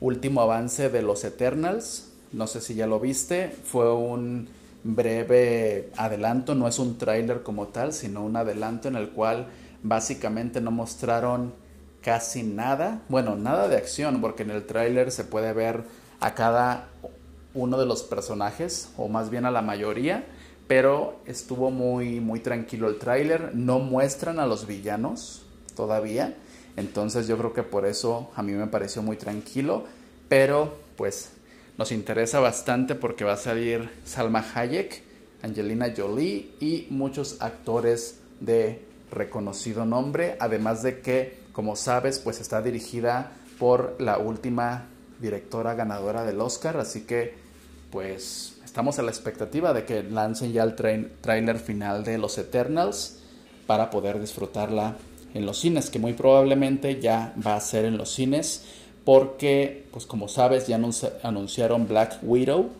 último 0.00 0.40
avance 0.40 0.88
de 0.88 1.02
los 1.02 1.24
Eternals. 1.24 2.10
No 2.32 2.46
sé 2.46 2.60
si 2.60 2.74
ya 2.74 2.86
lo 2.86 3.00
viste. 3.00 3.50
Fue 3.64 3.92
un 3.92 4.48
breve 4.84 5.90
adelanto, 5.96 6.54
no 6.54 6.68
es 6.68 6.78
un 6.78 6.98
tráiler 6.98 7.42
como 7.42 7.68
tal, 7.68 7.92
sino 7.92 8.24
un 8.24 8.36
adelanto 8.36 8.86
en 8.88 8.96
el 8.96 9.10
cual 9.10 9.48
básicamente 9.82 10.60
no 10.60 10.70
mostraron 10.70 11.52
casi 12.00 12.44
nada. 12.44 13.02
Bueno, 13.08 13.34
nada 13.34 13.66
de 13.66 13.76
acción, 13.76 14.20
porque 14.20 14.44
en 14.44 14.50
el 14.50 14.64
tráiler 14.64 15.10
se 15.10 15.24
puede 15.24 15.52
ver 15.52 15.82
a 16.20 16.34
cada 16.34 16.88
uno 17.54 17.78
de 17.78 17.86
los 17.86 18.02
personajes, 18.02 18.90
o 18.96 19.08
más 19.08 19.30
bien 19.30 19.46
a 19.46 19.50
la 19.50 19.62
mayoría 19.62 20.24
pero 20.66 21.20
estuvo 21.26 21.70
muy, 21.70 22.20
muy 22.20 22.40
tranquilo 22.40 22.88
el 22.88 22.98
tráiler. 22.98 23.54
No 23.54 23.78
muestran 23.78 24.38
a 24.38 24.46
los 24.46 24.66
villanos 24.66 25.42
todavía, 25.76 26.36
entonces 26.76 27.26
yo 27.26 27.36
creo 27.36 27.52
que 27.52 27.62
por 27.62 27.86
eso 27.86 28.30
a 28.34 28.42
mí 28.42 28.52
me 28.52 28.66
pareció 28.66 29.02
muy 29.02 29.16
tranquilo, 29.16 29.84
pero 30.28 30.78
pues 30.96 31.30
nos 31.78 31.92
interesa 31.92 32.40
bastante 32.40 32.94
porque 32.94 33.24
va 33.24 33.34
a 33.34 33.36
salir 33.36 33.90
Salma 34.04 34.44
Hayek, 34.54 35.02
Angelina 35.42 35.92
Jolie 35.96 36.52
y 36.60 36.86
muchos 36.90 37.40
actores 37.40 38.20
de 38.40 38.80
reconocido 39.10 39.84
nombre, 39.84 40.36
además 40.40 40.82
de 40.82 41.00
que, 41.00 41.38
como 41.52 41.76
sabes, 41.76 42.18
pues 42.18 42.40
está 42.40 42.62
dirigida 42.62 43.32
por 43.58 43.96
la 43.98 44.18
última 44.18 44.86
directora 45.20 45.74
ganadora 45.74 46.24
del 46.24 46.40
Oscar, 46.40 46.76
así 46.76 47.02
que 47.02 47.34
pues 47.90 48.56
estamos 48.64 48.98
a 48.98 49.02
la 49.02 49.10
expectativa 49.10 49.72
de 49.72 49.84
que 49.84 50.02
lancen 50.02 50.52
ya 50.52 50.64
el 50.64 50.74
trailer 50.74 51.58
final 51.58 52.02
de 52.02 52.18
Los 52.18 52.38
Eternals 52.38 53.20
para 53.66 53.90
poder 53.90 54.20
disfrutarla 54.20 54.96
en 55.32 55.46
los 55.46 55.60
cines, 55.60 55.90
que 55.90 55.98
muy 55.98 56.12
probablemente 56.12 57.00
ya 57.00 57.34
va 57.44 57.56
a 57.56 57.60
ser 57.60 57.84
en 57.84 57.96
los 57.96 58.12
cines, 58.12 58.64
porque, 59.04 59.86
pues 59.90 60.06
como 60.06 60.28
sabes, 60.28 60.66
ya 60.66 60.80
anunciaron 61.22 61.86
Black 61.86 62.18
Widow, 62.22 62.70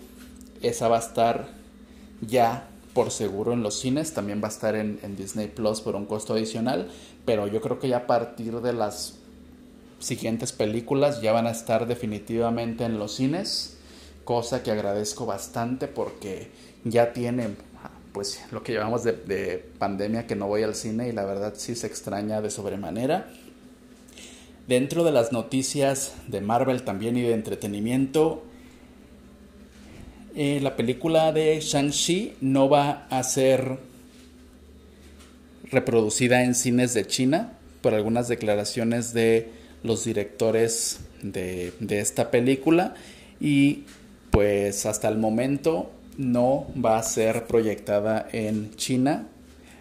esa 0.62 0.88
va 0.88 0.96
a 0.96 1.00
estar 1.00 1.48
ya 2.20 2.68
por 2.94 3.10
seguro 3.10 3.52
en 3.52 3.62
los 3.62 3.78
cines, 3.78 4.14
también 4.14 4.40
va 4.42 4.48
a 4.48 4.50
estar 4.50 4.76
en, 4.76 5.16
Disney 5.16 5.48
Plus 5.48 5.80
por 5.80 5.96
un 5.96 6.06
costo 6.06 6.34
adicional, 6.34 6.88
pero 7.24 7.46
yo 7.46 7.60
creo 7.60 7.78
que 7.78 7.88
ya 7.88 7.98
a 7.98 8.06
partir 8.06 8.60
de 8.60 8.72
las 8.72 9.16
siguientes 9.98 10.52
películas 10.52 11.20
ya 11.20 11.32
van 11.32 11.46
a 11.46 11.50
estar 11.50 11.86
definitivamente 11.86 12.84
en 12.84 12.98
los 12.98 13.14
cines 13.14 13.74
cosa 14.24 14.62
que 14.62 14.70
agradezco 14.70 15.26
bastante 15.26 15.86
porque 15.86 16.48
ya 16.84 17.12
tiene 17.12 17.50
pues 18.12 18.40
lo 18.52 18.62
que 18.62 18.72
llevamos 18.72 19.02
de, 19.04 19.64
pandemia 19.78 20.26
que 20.26 20.36
no 20.36 20.46
voy 20.46 20.62
al 20.62 20.74
cine 20.74 21.08
y 21.08 21.12
la 21.12 21.24
verdad 21.24 21.54
sí 21.56 21.74
se 21.74 21.86
extraña 21.86 22.40
de 22.40 22.50
sobremanera. 22.50 23.28
Dentro 24.66 25.04
de 25.04 25.12
las 25.12 25.30
noticias 25.30 26.14
de 26.26 26.40
Marvel 26.40 26.84
también 26.84 27.18
y 27.18 27.22
de 27.22 27.34
entretenimiento, 27.34 28.42
eh, 30.34 30.58
la 30.62 30.74
película 30.74 31.32
de 31.32 31.60
Shang-Chi 31.60 32.36
no 32.40 32.70
va 32.70 33.06
a 33.10 33.22
ser 33.22 33.78
reproducida 35.70 36.44
en 36.44 36.54
cines 36.54 36.94
de 36.94 37.06
China 37.06 37.52
por 37.82 37.92
algunas 37.92 38.26
declaraciones 38.26 39.12
de 39.12 39.50
los 39.82 40.04
directores 40.04 41.00
de, 41.22 41.74
de 41.78 42.00
esta 42.00 42.30
película 42.30 42.94
y 43.40 43.84
pues 44.30 44.86
hasta 44.86 45.08
el 45.08 45.18
momento 45.18 45.90
no 46.16 46.66
va 46.82 46.98
a 46.98 47.02
ser 47.02 47.46
proyectada 47.46 48.26
en 48.32 48.74
China, 48.76 49.28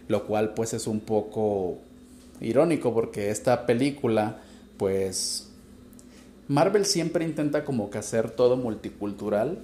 lo 0.10 0.26
cual 0.26 0.54
pues 0.54 0.74
es 0.74 0.88
un 0.88 1.00
poco 1.00 1.78
irónico 2.42 2.94
porque 2.94 3.30
esta 3.30 3.66
película 3.66 4.43
pues 4.78 5.50
Marvel 6.48 6.86
siempre 6.86 7.26
intenta 7.26 7.64
como 7.64 7.90
que 7.90 7.98
hacer 7.98 8.32
todo 8.32 8.58
multicultural 8.58 9.60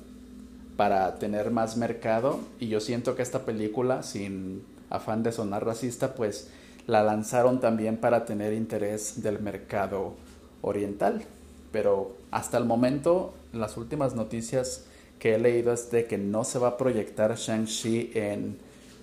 para 0.78 1.16
tener 1.16 1.52
más 1.52 1.76
mercado 1.76 2.40
y 2.60 2.70
yo 2.70 2.80
siento 2.80 3.16
que 3.16 3.22
esta 3.22 3.46
película 3.46 4.02
sin 4.02 4.64
afán 4.90 5.24
de 5.24 5.32
sonar 5.32 5.66
racista 5.66 6.16
pues 6.16 6.50
la 6.88 7.04
lanzaron 7.04 7.60
también 7.60 7.98
para 7.98 8.26
tener 8.26 8.54
interés 8.54 9.22
del 9.22 9.40
mercado 9.40 10.14
oriental. 10.62 11.24
Pero 11.72 12.16
hasta 12.32 12.58
el 12.58 12.66
momento 12.66 13.34
las 13.54 13.78
últimas 13.78 14.16
noticias 14.16 14.86
que 15.20 15.36
he 15.36 15.40
leído 15.40 15.74
es 15.74 15.92
de 15.92 16.06
que 16.06 16.18
no 16.18 16.44
se 16.44 16.60
va 16.60 16.70
a 16.70 16.78
proyectar 16.78 17.36
Shang-Chi 17.36 18.12
en 18.16 18.58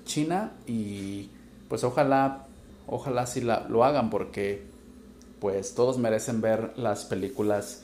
China 0.05 0.53
y 0.66 1.29
pues 1.69 1.85
ojalá, 1.85 2.47
ojalá 2.87 3.27
sí 3.27 3.42
la, 3.42 3.66
lo 3.69 3.85
hagan 3.85 4.09
porque 4.11 4.62
pues 5.40 5.75
todos 5.75 5.99
merecen 5.99 6.40
ver 6.40 6.72
las 6.77 7.05
películas 7.05 7.83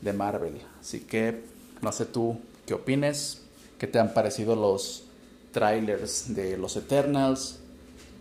de 0.00 0.12
Marvel. 0.12 0.60
Así 0.80 1.00
que 1.00 1.42
no 1.82 1.92
sé 1.92 2.06
tú 2.06 2.38
qué 2.66 2.74
opines, 2.74 3.42
qué 3.78 3.86
te 3.86 3.98
han 3.98 4.14
parecido 4.14 4.56
los 4.56 5.04
trailers 5.52 6.34
de 6.34 6.56
los 6.56 6.76
Eternals, 6.76 7.60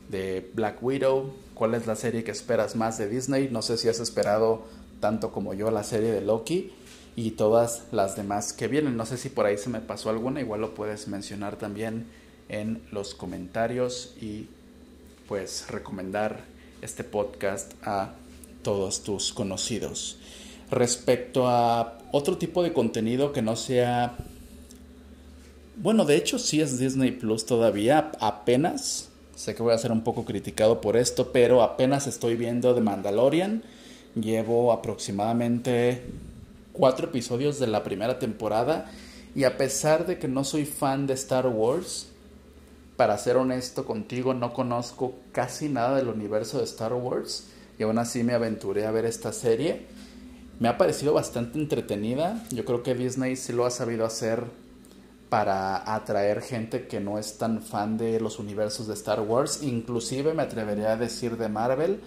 de 0.09 0.49
Black 0.53 0.81
Widow, 0.81 1.33
cuál 1.53 1.75
es 1.75 1.87
la 1.87 1.95
serie 1.95 2.23
que 2.23 2.31
esperas 2.31 2.75
más 2.75 2.97
de 2.97 3.09
Disney, 3.09 3.49
no 3.51 3.61
sé 3.61 3.77
si 3.77 3.89
has 3.89 3.99
esperado 3.99 4.63
tanto 4.99 5.31
como 5.31 5.53
yo 5.53 5.69
la 5.71 5.83
serie 5.83 6.11
de 6.11 6.21
Loki 6.21 6.71
y 7.15 7.31
todas 7.31 7.83
las 7.91 8.15
demás 8.15 8.53
que 8.53 8.67
vienen. 8.67 8.95
No 8.95 9.05
sé 9.05 9.17
si 9.17 9.29
por 9.29 9.45
ahí 9.45 9.57
se 9.57 9.69
me 9.69 9.81
pasó 9.81 10.09
alguna, 10.09 10.39
igual 10.39 10.61
lo 10.61 10.73
puedes 10.75 11.07
mencionar 11.07 11.57
también 11.57 12.05
en 12.49 12.81
los 12.91 13.15
comentarios 13.15 14.15
y 14.21 14.47
pues 15.27 15.67
recomendar 15.69 16.45
este 16.81 17.03
podcast 17.03 17.73
a 17.83 18.13
todos 18.67 19.01
tus 19.01 19.31
conocidos. 19.31 20.17
Respecto 20.69 21.47
a 21.47 21.99
otro 22.11 22.37
tipo 22.37 22.63
de 22.63 22.73
contenido 22.73 23.31
que 23.31 23.41
no 23.41 23.55
sea... 23.55 24.17
Bueno, 25.77 26.03
de 26.03 26.17
hecho 26.17 26.37
sí 26.37 26.59
es 26.59 26.77
Disney 26.77 27.11
Plus 27.11 27.45
todavía, 27.45 28.11
apenas. 28.19 29.07
Sé 29.37 29.55
que 29.55 29.63
voy 29.63 29.73
a 29.73 29.77
ser 29.77 29.93
un 29.93 30.01
poco 30.01 30.25
criticado 30.25 30.81
por 30.81 30.97
esto, 30.97 31.31
pero 31.31 31.63
apenas 31.63 32.07
estoy 32.07 32.35
viendo 32.35 32.75
The 32.75 32.81
Mandalorian 32.81 33.63
Llevo 34.15 34.73
aproximadamente 34.73 36.01
cuatro 36.73 37.07
episodios 37.07 37.59
de 37.59 37.67
la 37.67 37.85
primera 37.85 38.19
temporada 38.19 38.91
y 39.33 39.45
a 39.45 39.55
pesar 39.55 40.05
de 40.05 40.19
que 40.19 40.27
no 40.27 40.43
soy 40.43 40.65
fan 40.65 41.07
de 41.07 41.13
Star 41.13 41.47
Wars, 41.47 42.07
para 42.97 43.17
ser 43.17 43.37
honesto 43.37 43.85
contigo, 43.85 44.33
no 44.33 44.51
conozco 44.51 45.13
casi 45.31 45.69
nada 45.69 45.95
del 45.95 46.09
universo 46.09 46.57
de 46.57 46.65
Star 46.65 46.93
Wars 46.93 47.45
y 47.77 47.83
aún 47.83 47.97
así 47.99 48.23
me 48.23 48.33
aventuré 48.33 48.85
a 48.85 48.91
ver 48.91 49.05
esta 49.05 49.33
serie. 49.33 49.85
Me 50.59 50.67
ha 50.67 50.77
parecido 50.77 51.13
bastante 51.13 51.59
entretenida. 51.59 52.43
Yo 52.51 52.65
creo 52.65 52.83
que 52.83 52.95
Disney 52.95 53.35
sí 53.35 53.53
lo 53.53 53.65
ha 53.65 53.71
sabido 53.71 54.05
hacer 54.05 54.43
para 55.29 55.93
atraer 55.93 56.41
gente 56.41 56.87
que 56.87 56.99
no 56.99 57.19
es 57.19 57.37
tan 57.37 57.61
fan 57.61 57.97
de 57.97 58.19
los 58.19 58.39
universos 58.39 58.87
de 58.87 58.93
Star 58.93 59.21
Wars. 59.21 59.61
Inclusive 59.61 60.33
me 60.33 60.43
atrevería 60.43 60.93
a 60.93 60.97
decir 60.97 61.37
de 61.37 61.49
Marvel 61.49 61.99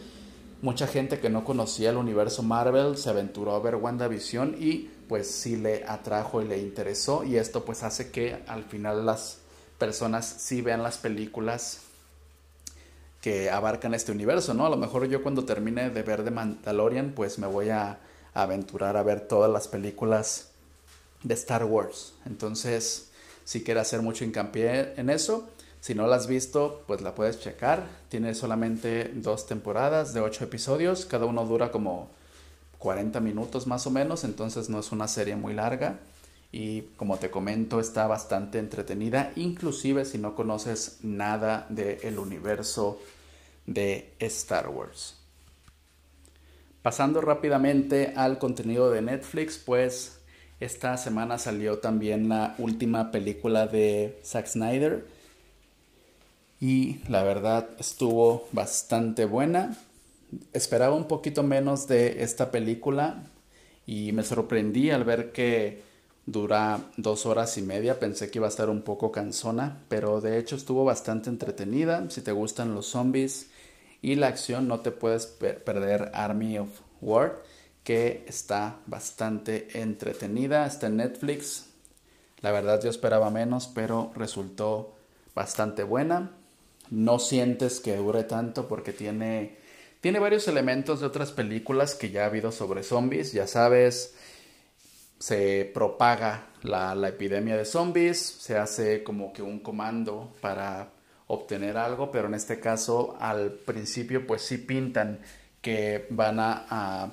Mucha 0.62 0.87
gente 0.87 1.20
que 1.20 1.30
no 1.30 1.42
conocía 1.42 1.88
el 1.88 1.96
universo 1.96 2.42
Marvel 2.42 2.98
se 2.98 3.09
aventuró 3.09 3.54
a 3.54 3.61
ver 3.61 3.76
WandaVision 3.76 4.56
y 4.61 4.90
pues 5.09 5.30
sí 5.30 5.56
le 5.56 5.85
atrajo 5.87 6.42
y 6.42 6.48
le 6.48 6.59
interesó 6.59 7.24
y 7.24 7.37
esto 7.37 7.64
pues 7.64 7.83
hace 7.83 8.11
que 8.11 8.42
al 8.46 8.64
final 8.64 9.06
las 9.06 9.38
personas 9.78 10.26
sí 10.26 10.61
vean 10.61 10.83
las 10.83 10.98
películas 10.98 11.80
que 13.20 13.50
abarcan 13.50 13.94
este 13.94 14.12
universo, 14.12 14.54
¿no? 14.54 14.66
A 14.66 14.70
lo 14.70 14.76
mejor 14.76 15.06
yo 15.09 15.22
cuando 15.22 15.44
termine 15.44 15.90
de 15.90 16.02
ver 16.02 16.24
The 16.24 16.30
Mandalorian 16.30 17.12
pues 17.12 17.38
me 17.38 17.46
voy 17.46 17.70
a, 17.70 18.00
aventurar 18.35 18.96
a 18.96 19.02
ver 19.02 19.20
todas 19.22 19.50
las 19.50 19.68
películas 19.68 20.50
de 21.22 21.35
Star 21.35 21.64
Wars. 21.64 22.14
Entonces, 22.26 23.11
si 23.44 23.62
quiere 23.62 23.80
hacer 23.80 24.02
mucho 24.02 24.24
hincapié 24.24 24.94
en 24.96 25.11
eso. 25.11 25.48
Si 25.80 25.94
no 25.94 26.06
la 26.06 26.16
has 26.16 26.26
visto, 26.26 26.85
pues 26.87 27.00
la 27.00 27.14
puedes 27.14 27.40
checar. 27.40 27.88
Tiene 28.09 28.35
solamente 28.35 29.11
dos 29.14 29.46
temporadas 29.46 30.12
de 30.12 30.20
ocho 30.20 30.44
episodios. 30.44 31.06
Cada 31.06 31.24
uno 31.24 31.44
dura 31.46 31.70
como 31.70 32.11
40 32.78 33.18
minutos 33.20 33.66
más 33.66 33.87
o 33.87 33.90
menos. 33.90 34.24
Entonces 34.24 34.68
no 34.68 34.78
es 34.78 34.92
una 34.92 35.09
serie 35.09 35.37
muy 35.37 35.54
larga. 35.54 35.98
Y 36.53 36.83
como 36.97 37.19
te 37.19 37.31
comento, 37.31 37.81
está 37.81 38.07
bastante 38.07 38.59
entretenida. 38.59 39.33
Inclusive 39.37 40.05
si 40.05 40.19
no 40.19 40.35
conoces 40.35 40.99
nada 41.03 41.67
del 41.69 42.19
universo 42.19 43.01
de 43.67 44.15
Star 44.19 44.69
Wars. 44.69 45.17
Pasando 46.83 47.21
rápidamente 47.21 48.15
al 48.17 48.39
contenido 48.39 48.91
de 48.91 49.03
Netflix, 49.03 49.59
pues 49.59 50.19
esta 50.61 50.97
semana 50.97 51.39
salió 51.39 51.79
también 51.79 52.29
la 52.29 52.55
última 52.59 53.11
película 53.11 53.67
de 53.67 54.19
Zack 54.25 54.47
Snyder 54.47 55.07
y 56.61 57.01
la 57.09 57.23
verdad 57.23 57.69
estuvo 57.79 58.49
bastante 58.53 59.25
buena. 59.25 59.77
Esperaba 60.53 60.95
un 60.95 61.09
poquito 61.09 61.43
menos 61.43 61.89
de 61.89 62.23
esta 62.23 62.51
película 62.51 63.23
y 63.87 64.13
me 64.13 64.23
sorprendí 64.23 64.91
al 64.91 65.05
ver 65.05 65.33
que 65.33 65.83
dura 66.31 66.81
dos 66.97 67.27
horas 67.27 67.57
y 67.59 67.62
media. 67.62 67.99
Pensé 67.99 68.31
que 68.31 68.38
iba 68.38 68.47
a 68.47 68.51
estar 68.51 68.71
un 68.71 68.83
poco 68.83 69.12
cansona, 69.12 69.83
pero 69.88 70.21
de 70.21 70.38
hecho 70.38 70.57
estuvo 70.57 70.85
bastante 70.85 71.31
entretenida. 71.31 72.09
Si 72.11 72.21
te 72.23 72.33
gustan 72.33 72.75
los 72.75 72.87
zombies 72.87 73.51
y 74.03 74.14
la 74.14 74.29
acción, 74.29 74.69
no 74.69 74.81
te 74.81 74.90
puedes 74.90 75.27
perder 75.27 76.11
Army 76.14 76.59
of 76.59 76.69
War, 77.01 77.43
que 77.85 78.25
está 78.27 78.79
bastante 78.87 79.81
entretenida. 79.81 80.66
Está 80.66 80.87
en 80.87 80.97
Netflix. 80.97 81.66
La 82.40 82.53
verdad 82.53 82.83
yo 82.83 82.90
esperaba 82.90 83.31
menos, 83.31 83.71
pero 83.75 84.12
resultó 84.14 84.95
bastante 85.35 85.83
buena 85.83 86.33
no 86.90 87.19
sientes 87.19 87.81
que 87.81 87.97
dure 87.97 88.25
tanto 88.25 88.69
porque 88.69 88.93
tiene, 88.93 89.57
tiene 90.01 90.19
varios 90.19 90.49
elementos 90.49 91.01
de 91.01 91.07
otras 91.07 91.33
películas 91.33 91.95
que 91.95 92.11
ya 92.11 92.25
ha 92.25 92.27
habido 92.27 92.53
sobre 92.53 92.83
zombies, 92.83 93.33
ya 93.33 93.47
sabes, 93.47 94.14
se 95.20 95.70
propaga 95.72 96.46
la, 96.62 96.94
la 96.96 97.09
epidemia 97.11 97.56
de 97.56 97.64
zombies, 97.64 98.18
se 98.18 98.59
hace 98.59 99.04
como 99.04 99.33
que 99.33 99.42
un 99.42 99.61
comando 99.61 100.35
para 100.40 100.88
obtener 101.28 101.76
algo, 101.76 102.11
pero 102.11 102.26
en 102.26 102.35
este 102.35 102.59
caso 102.59 103.16
al 103.20 103.52
principio 103.52 104.26
pues 104.26 104.42
sí 104.42 104.59
pintan 104.59 105.20
que 105.62 106.06
van 106.11 106.40
a, 106.40 106.66
a, 106.68 107.11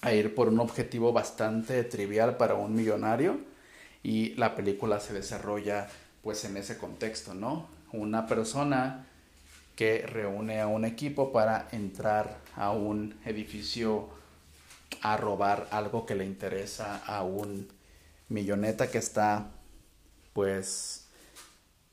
a, 0.00 0.12
ir 0.12 0.34
por 0.34 0.48
un 0.48 0.58
objetivo 0.58 1.12
bastante 1.12 1.84
trivial 1.84 2.36
para 2.38 2.54
un 2.54 2.74
millonario 2.74 3.38
y 4.02 4.34
la 4.34 4.54
película 4.54 4.98
se 4.98 5.12
desarrolla 5.12 5.88
pues 6.22 6.44
en 6.46 6.56
ese 6.56 6.78
contexto, 6.78 7.34
¿no? 7.34 7.68
una 7.92 8.26
persona 8.26 9.06
que 9.74 10.06
reúne 10.06 10.60
a 10.60 10.66
un 10.66 10.84
equipo 10.84 11.32
para 11.32 11.68
entrar 11.72 12.38
a 12.56 12.70
un 12.72 13.14
edificio 13.24 14.08
a 15.02 15.16
robar 15.16 15.68
algo 15.70 16.06
que 16.06 16.14
le 16.14 16.24
interesa 16.24 17.02
a 17.06 17.22
un 17.22 17.68
milloneta 18.28 18.90
que 18.90 18.98
está 18.98 19.50
pues 20.32 21.06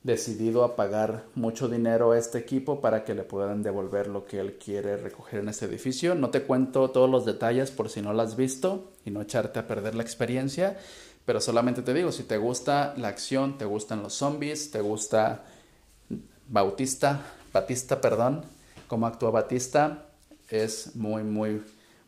decidido 0.04 0.66
a 0.66 0.76
pagar 0.76 1.24
mucho 1.34 1.70
dinero 1.70 2.12
a 2.12 2.18
este 2.18 2.38
equipo 2.38 2.82
para 2.82 3.06
que 3.06 3.16
le 3.16 3.24
puedan 3.24 3.64
devolver 3.64 4.08
lo 4.08 4.26
que 4.26 4.40
él 4.40 4.58
quiere 4.58 4.98
recoger 4.98 5.40
en 5.40 5.50
ese 5.50 5.66
edificio. 5.66 6.14
No 6.14 6.30
te 6.30 6.44
cuento 6.44 6.92
todos 6.92 7.10
los 7.10 7.26
detalles 7.26 7.72
por 7.72 7.90
si 7.90 8.02
no 8.02 8.14
lo 8.14 8.22
has 8.22 8.36
visto 8.36 8.92
y 9.06 9.12
no 9.12 9.22
echarte 9.22 9.60
a 9.60 9.68
perder 9.68 9.96
la 9.96 10.04
experiencia, 10.04 10.78
pero 11.26 11.40
solamente 11.40 11.82
te 11.82 11.94
digo, 11.94 12.12
si 12.12 12.24
te 12.24 12.38
gusta 12.38 12.94
la 12.98 13.08
acción, 13.08 13.58
te 13.58 13.64
gustan 13.64 14.04
los 14.04 14.14
zombies, 14.14 14.72
te 14.72 14.82
gusta 14.82 15.46
Bautista, 16.50 17.22
Batista, 17.54 18.02
perdón, 18.02 18.44
cómo 18.88 19.08
actúa 19.08 19.32
Batista, 19.32 20.08
es 20.50 20.98
muy, 20.98 21.24
muy 21.24 21.64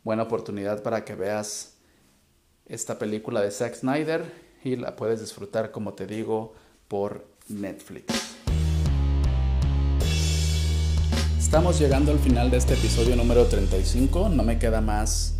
buena 0.05 0.23
oportunidad 0.23 0.83
para 0.83 1.03
que 1.03 1.15
veas 1.15 1.73
esta 2.67 2.99
película 2.99 3.41
de 3.41 3.49
Zack 3.49 3.73
Snyder 3.73 4.23
y 4.63 4.75
la 4.75 4.95
puedes 4.95 5.19
disfrutar, 5.19 5.71
como 5.71 5.93
te 5.93 6.05
digo, 6.05 6.53
por 6.87 7.25
Netflix. 7.49 8.05
Estamos 11.39 11.79
llegando 11.79 12.11
al 12.11 12.19
final 12.19 12.51
de 12.51 12.57
este 12.57 12.75
episodio 12.75 13.15
número 13.15 13.47
35. 13.47 14.29
No 14.29 14.43
me 14.43 14.59
queda 14.59 14.79
más 14.79 15.37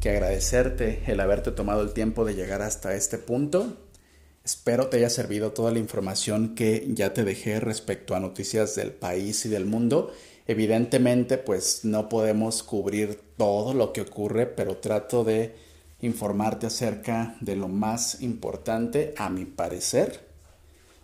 que 0.00 0.10
agradecerte 0.10 1.02
el 1.06 1.20
haberte 1.20 1.50
tomado 1.50 1.82
el 1.82 1.92
tiempo 1.92 2.24
de 2.24 2.34
llegar 2.34 2.62
hasta 2.62 2.94
este 2.94 3.18
punto. 3.18 3.76
Espero 4.42 4.86
te 4.86 4.96
haya 4.96 5.10
servido 5.10 5.52
toda 5.52 5.70
la 5.70 5.80
información 5.80 6.54
que 6.54 6.86
ya 6.94 7.12
te 7.12 7.24
dejé 7.24 7.60
respecto 7.60 8.14
a 8.14 8.20
noticias 8.20 8.74
del 8.74 8.92
país 8.92 9.44
y 9.44 9.50
del 9.50 9.66
mundo. 9.66 10.14
Evidentemente, 10.48 11.36
pues 11.36 11.84
no 11.84 12.08
podemos 12.08 12.62
cubrir 12.62 13.20
todo 13.36 13.74
lo 13.74 13.92
que 13.92 14.00
ocurre, 14.00 14.46
pero 14.46 14.78
trato 14.78 15.22
de 15.22 15.54
informarte 16.00 16.66
acerca 16.66 17.36
de 17.40 17.54
lo 17.54 17.68
más 17.68 18.22
importante, 18.22 19.14
a 19.18 19.28
mi 19.28 19.44
parecer. 19.44 20.26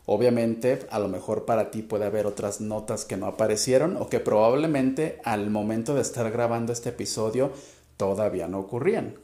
Obviamente, 0.06 0.86
a 0.90 0.98
lo 0.98 1.08
mejor 1.08 1.44
para 1.44 1.70
ti 1.70 1.82
puede 1.82 2.06
haber 2.06 2.26
otras 2.26 2.62
notas 2.62 3.04
que 3.04 3.18
no 3.18 3.26
aparecieron 3.26 3.98
o 3.98 4.08
que 4.08 4.18
probablemente 4.18 5.20
al 5.24 5.50
momento 5.50 5.94
de 5.94 6.00
estar 6.00 6.30
grabando 6.30 6.72
este 6.72 6.88
episodio 6.88 7.52
todavía 7.98 8.48
no 8.48 8.60
ocurrían. 8.60 9.18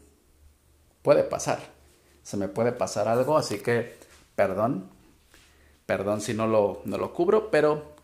Puede 1.00 1.24
pasar. 1.24 1.60
Se 2.22 2.36
me 2.36 2.48
puede 2.48 2.72
pasar 2.72 3.08
algo, 3.08 3.38
así 3.38 3.58
que 3.58 3.94
perdón, 4.36 4.90
perdón 5.86 6.20
si 6.20 6.34
no 6.34 6.46
lo, 6.46 6.82
no 6.84 6.98
lo 6.98 7.14
cubro, 7.14 7.50
pero 7.50 7.99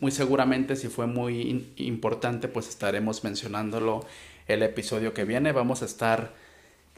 muy 0.00 0.12
seguramente 0.12 0.76
si 0.76 0.88
fue 0.88 1.06
muy 1.06 1.72
importante, 1.76 2.48
pues 2.48 2.68
estaremos 2.68 3.24
mencionándolo 3.24 4.06
el 4.46 4.62
episodio 4.62 5.12
que 5.12 5.24
viene. 5.24 5.52
Vamos 5.52 5.82
a 5.82 5.86
estar 5.86 6.34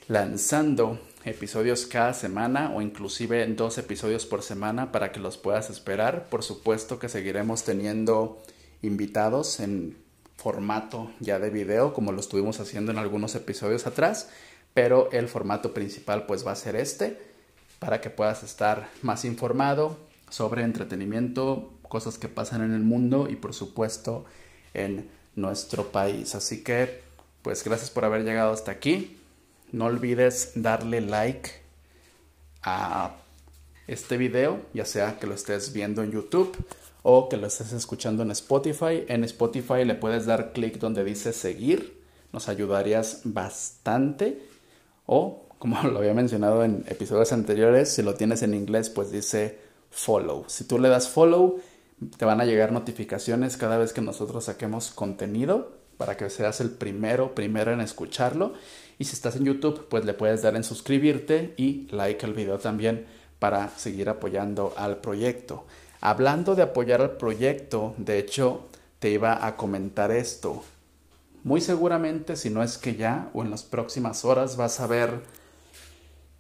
lanzando 0.08 1.00
episodios 1.24 1.86
cada 1.86 2.12
semana 2.12 2.72
o 2.74 2.82
inclusive 2.82 3.46
dos 3.46 3.78
episodios 3.78 4.26
por 4.26 4.42
semana 4.42 4.92
para 4.92 5.12
que 5.12 5.20
los 5.20 5.38
puedas 5.38 5.70
esperar. 5.70 6.28
Por 6.28 6.42
supuesto 6.42 6.98
que 6.98 7.08
seguiremos 7.08 7.64
teniendo 7.64 8.42
invitados 8.82 9.60
en 9.60 9.96
formato 10.36 11.10
ya 11.20 11.38
de 11.38 11.48
video 11.48 11.94
como 11.94 12.12
lo 12.12 12.20
estuvimos 12.20 12.60
haciendo 12.60 12.92
en 12.92 12.98
algunos 12.98 13.34
episodios 13.34 13.86
atrás, 13.86 14.28
pero 14.74 15.10
el 15.12 15.28
formato 15.28 15.72
principal 15.72 16.26
pues 16.26 16.46
va 16.46 16.52
a 16.52 16.56
ser 16.56 16.76
este 16.76 17.18
para 17.78 18.00
que 18.02 18.10
puedas 18.10 18.42
estar 18.42 18.90
más 19.00 19.24
informado 19.24 19.96
sobre 20.28 20.62
entretenimiento, 20.62 21.72
cosas 21.94 22.18
que 22.18 22.26
pasan 22.26 22.60
en 22.60 22.74
el 22.74 22.82
mundo 22.82 23.28
y 23.30 23.36
por 23.36 23.54
supuesto 23.54 24.24
en 24.74 25.08
nuestro 25.36 25.92
país. 25.92 26.34
Así 26.34 26.64
que 26.64 27.02
pues 27.42 27.62
gracias 27.62 27.88
por 27.88 28.04
haber 28.04 28.24
llegado 28.24 28.52
hasta 28.52 28.72
aquí. 28.72 29.20
No 29.70 29.84
olvides 29.84 30.50
darle 30.56 31.00
like 31.00 31.52
a 32.64 33.14
este 33.86 34.16
video, 34.16 34.60
ya 34.74 34.84
sea 34.86 35.20
que 35.20 35.28
lo 35.28 35.34
estés 35.34 35.72
viendo 35.72 36.02
en 36.02 36.10
YouTube 36.10 36.56
o 37.04 37.28
que 37.28 37.36
lo 37.36 37.46
estés 37.46 37.72
escuchando 37.72 38.24
en 38.24 38.32
Spotify. 38.32 39.04
En 39.06 39.22
Spotify 39.22 39.84
le 39.84 39.94
puedes 39.94 40.26
dar 40.26 40.52
clic 40.52 40.80
donde 40.80 41.04
dice 41.04 41.32
seguir, 41.32 42.02
nos 42.32 42.48
ayudarías 42.48 43.20
bastante. 43.22 44.42
O 45.06 45.46
como 45.60 45.80
lo 45.84 46.00
había 46.00 46.12
mencionado 46.12 46.64
en 46.64 46.84
episodios 46.88 47.32
anteriores, 47.32 47.94
si 47.94 48.02
lo 48.02 48.14
tienes 48.14 48.42
en 48.42 48.52
inglés, 48.52 48.90
pues 48.90 49.12
dice 49.12 49.60
follow. 49.92 50.44
Si 50.48 50.64
tú 50.64 50.80
le 50.80 50.88
das 50.88 51.08
follow, 51.08 51.60
te 52.16 52.24
van 52.24 52.40
a 52.40 52.44
llegar 52.44 52.72
notificaciones 52.72 53.56
cada 53.56 53.78
vez 53.78 53.92
que 53.92 54.00
nosotros 54.00 54.44
saquemos 54.44 54.90
contenido 54.90 55.72
para 55.96 56.16
que 56.16 56.28
seas 56.30 56.60
el 56.60 56.70
primero, 56.70 57.34
primero 57.34 57.72
en 57.72 57.80
escucharlo. 57.80 58.54
Y 58.98 59.04
si 59.04 59.14
estás 59.14 59.36
en 59.36 59.44
YouTube, 59.44 59.88
pues 59.88 60.04
le 60.04 60.14
puedes 60.14 60.42
dar 60.42 60.56
en 60.56 60.64
suscribirte 60.64 61.54
y 61.56 61.88
like 61.90 62.24
al 62.26 62.34
video 62.34 62.58
también 62.58 63.06
para 63.38 63.68
seguir 63.70 64.08
apoyando 64.08 64.74
al 64.76 64.98
proyecto. 64.98 65.66
Hablando 66.00 66.54
de 66.54 66.62
apoyar 66.62 67.00
al 67.00 67.16
proyecto, 67.16 67.94
de 67.96 68.18
hecho, 68.18 68.68
te 68.98 69.10
iba 69.10 69.46
a 69.46 69.56
comentar 69.56 70.10
esto. 70.10 70.62
Muy 71.42 71.60
seguramente, 71.60 72.36
si 72.36 72.50
no 72.50 72.62
es 72.62 72.78
que 72.78 72.96
ya 72.96 73.30
o 73.34 73.42
en 73.42 73.50
las 73.50 73.62
próximas 73.62 74.24
horas, 74.24 74.56
vas 74.56 74.80
a 74.80 74.86
ver 74.86 75.22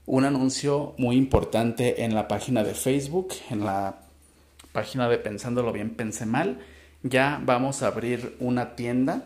un 0.06 0.24
anuncio 0.24 0.94
muy 0.98 1.16
importante 1.16 2.04
en 2.04 2.14
la 2.14 2.28
página 2.28 2.62
de 2.62 2.74
Facebook, 2.74 3.28
en 3.50 3.64
la 3.64 4.03
página 4.74 5.08
de 5.08 5.16
Pensándolo 5.16 5.72
bien, 5.72 5.96
pensé 5.96 6.26
mal. 6.26 6.60
Ya 7.02 7.40
vamos 7.42 7.82
a 7.82 7.86
abrir 7.86 8.36
una 8.40 8.76
tienda 8.76 9.24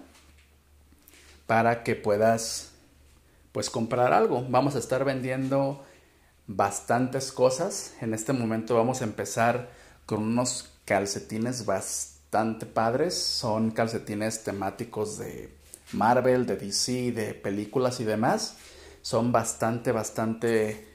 para 1.49 1.82
que 1.82 1.96
puedas 1.96 2.70
pues 3.51 3.68
comprar 3.68 4.12
algo. 4.12 4.46
Vamos 4.49 4.76
a 4.76 4.78
estar 4.78 5.05
vendiendo 5.05 5.84
bastantes 6.46 7.32
cosas. 7.32 7.94
En 8.01 8.14
este 8.14 8.32
momento 8.32 8.76
vamos 8.76 9.01
a 9.01 9.05
empezar 9.05 9.70
con 10.07 10.22
unos 10.22 10.70
calcetines 10.84 11.66
bastante 11.66 12.64
padres. 12.64 13.20
Son 13.20 13.72
calcetines 13.72 14.44
temáticos 14.44 15.18
de 15.18 15.53
Marvel, 15.90 16.46
de 16.46 16.57
DC, 16.57 17.11
de 17.11 17.34
películas 17.34 17.99
y 17.99 18.05
demás 18.05 18.55
son 19.09 19.32
bastante, 19.32 19.90
bastante 19.90 20.86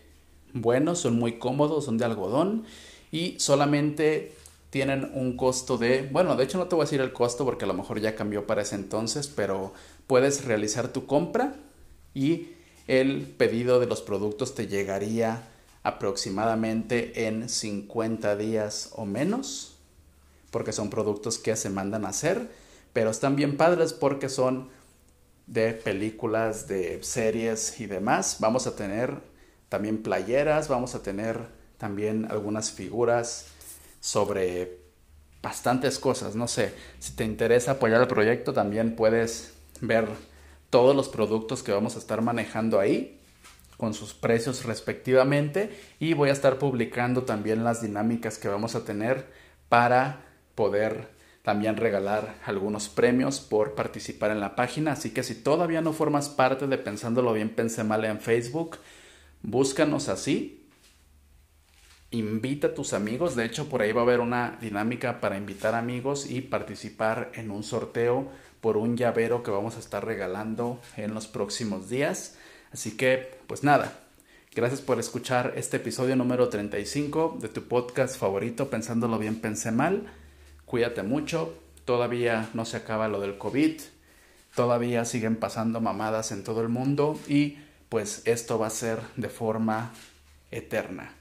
buenos, 0.53 0.99
son 0.99 1.17
muy 1.17 1.39
cómodos, 1.39 1.85
son 1.85 1.97
de 1.97 2.05
algodón 2.05 2.63
y 3.11 3.39
solamente 3.39 4.35
tienen 4.73 5.11
un 5.13 5.37
costo 5.37 5.77
de, 5.77 6.09
bueno, 6.11 6.35
de 6.35 6.45
hecho 6.45 6.57
no 6.57 6.65
te 6.65 6.73
voy 6.73 6.81
a 6.81 6.85
decir 6.85 6.99
el 6.99 7.13
costo 7.13 7.45
porque 7.45 7.65
a 7.65 7.67
lo 7.67 7.75
mejor 7.75 8.01
ya 8.01 8.15
cambió 8.15 8.47
para 8.47 8.63
ese 8.63 8.73
entonces, 8.73 9.27
pero 9.27 9.71
puedes 10.07 10.45
realizar 10.45 10.87
tu 10.87 11.05
compra 11.05 11.53
y 12.15 12.53
el 12.87 13.21
pedido 13.21 13.79
de 13.79 13.85
los 13.85 14.01
productos 14.01 14.55
te 14.55 14.65
llegaría 14.65 15.47
aproximadamente 15.83 17.27
en 17.27 17.49
50 17.49 18.35
días 18.35 18.89
o 18.93 19.05
menos, 19.05 19.75
porque 20.49 20.71
son 20.71 20.89
productos 20.89 21.37
que 21.37 21.55
se 21.55 21.69
mandan 21.69 22.03
a 22.03 22.09
hacer, 22.09 22.49
pero 22.93 23.11
están 23.11 23.35
bien 23.35 23.57
padres 23.57 23.93
porque 23.93 24.27
son 24.27 24.69
de 25.45 25.73
películas, 25.73 26.67
de 26.67 26.97
series 27.03 27.79
y 27.79 27.85
demás. 27.85 28.37
Vamos 28.39 28.65
a 28.65 28.75
tener 28.75 29.19
también 29.69 30.01
playeras, 30.01 30.67
vamos 30.67 30.95
a 30.95 31.03
tener 31.03 31.37
también 31.77 32.25
algunas 32.31 32.71
figuras 32.71 33.52
sobre 34.03 34.79
bastantes 35.41 35.97
cosas, 35.97 36.35
no 36.35 36.49
sé, 36.49 36.73
si 36.99 37.13
te 37.13 37.23
interesa 37.23 37.71
apoyar 37.71 38.01
el 38.01 38.07
proyecto 38.09 38.51
también 38.51 38.97
puedes 38.97 39.53
ver 39.79 40.09
todos 40.69 40.93
los 40.93 41.07
productos 41.07 41.63
que 41.63 41.71
vamos 41.71 41.95
a 41.95 41.99
estar 41.99 42.21
manejando 42.21 42.81
ahí 42.81 43.21
con 43.77 43.93
sus 43.93 44.13
precios 44.13 44.65
respectivamente 44.65 45.71
y 46.01 46.15
voy 46.15 46.31
a 46.31 46.33
estar 46.33 46.59
publicando 46.59 47.23
también 47.23 47.63
las 47.63 47.81
dinámicas 47.81 48.37
que 48.37 48.49
vamos 48.49 48.75
a 48.75 48.83
tener 48.83 49.25
para 49.69 50.25
poder 50.53 51.07
también 51.41 51.77
regalar 51.77 52.35
algunos 52.45 52.89
premios 52.89 53.39
por 53.39 53.73
participar 53.73 54.31
en 54.31 54.41
la 54.41 54.57
página. 54.57 54.91
Así 54.91 55.11
que 55.11 55.23
si 55.23 55.35
todavía 55.35 55.79
no 55.79 55.93
formas 55.93 56.27
parte 56.27 56.67
de 56.67 56.77
Pensándolo 56.77 57.31
Bien 57.31 57.55
Pensé 57.55 57.85
Mal 57.85 58.03
en 58.03 58.19
Facebook, 58.19 58.79
búscanos 59.41 60.09
así. 60.09 60.62
Invita 62.13 62.67
a 62.67 62.73
tus 62.75 62.93
amigos. 62.93 63.35
De 63.35 63.43
hecho, 63.43 63.69
por 63.69 63.81
ahí 63.81 63.91
va 63.91 64.01
a 64.01 64.03
haber 64.03 64.19
una 64.19 64.59
dinámica 64.61 65.19
para 65.19 65.35
invitar 65.35 65.73
amigos 65.73 66.29
y 66.29 66.41
participar 66.41 67.31
en 67.33 67.49
un 67.49 67.63
sorteo 67.63 68.29
por 68.61 68.77
un 68.77 68.95
llavero 68.95 69.41
que 69.41 69.49
vamos 69.49 69.77
a 69.77 69.79
estar 69.79 70.05
regalando 70.05 70.79
en 70.95 71.15
los 71.15 71.25
próximos 71.25 71.89
días. 71.89 72.35
Así 72.71 72.95
que, 72.97 73.31
pues 73.47 73.63
nada, 73.63 73.97
gracias 74.53 74.79
por 74.79 74.99
escuchar 74.99 75.53
este 75.55 75.77
episodio 75.77 76.15
número 76.15 76.49
35 76.49 77.39
de 77.41 77.49
tu 77.49 77.63
podcast 77.63 78.15
favorito, 78.15 78.69
Pensándolo 78.69 79.17
Bien, 79.17 79.41
Pensé 79.41 79.71
Mal. 79.71 80.05
Cuídate 80.65 81.01
mucho, 81.01 81.57
todavía 81.83 82.47
no 82.53 82.65
se 82.65 82.77
acaba 82.77 83.07
lo 83.07 83.21
del 83.21 83.39
COVID, 83.39 83.81
todavía 84.53 85.03
siguen 85.05 85.37
pasando 85.37 85.81
mamadas 85.81 86.31
en 86.31 86.43
todo 86.43 86.61
el 86.61 86.69
mundo 86.69 87.19
y 87.27 87.57
pues 87.89 88.21
esto 88.25 88.59
va 88.59 88.67
a 88.67 88.69
ser 88.69 88.99
de 89.15 89.29
forma 89.29 89.91
eterna. 90.51 91.15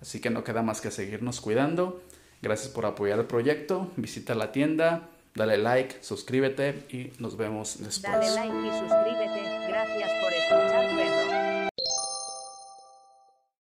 Así 0.00 0.20
que 0.20 0.30
no 0.30 0.44
queda 0.44 0.62
más 0.62 0.80
que 0.80 0.90
seguirnos 0.90 1.40
cuidando. 1.40 2.02
Gracias 2.40 2.68
por 2.68 2.86
apoyar 2.86 3.18
el 3.18 3.26
proyecto. 3.26 3.90
Visita 3.96 4.34
la 4.34 4.52
tienda, 4.52 5.08
dale 5.34 5.58
like, 5.58 6.02
suscríbete 6.02 6.84
y 6.90 7.12
nos 7.18 7.36
vemos 7.36 7.78
después. 7.80 8.02
Dale 8.02 8.30
like 8.30 8.54
y 8.54 8.70
suscríbete. 8.78 9.68
Gracias 9.68 10.10
por 10.22 10.32
escuchar. 10.32 11.47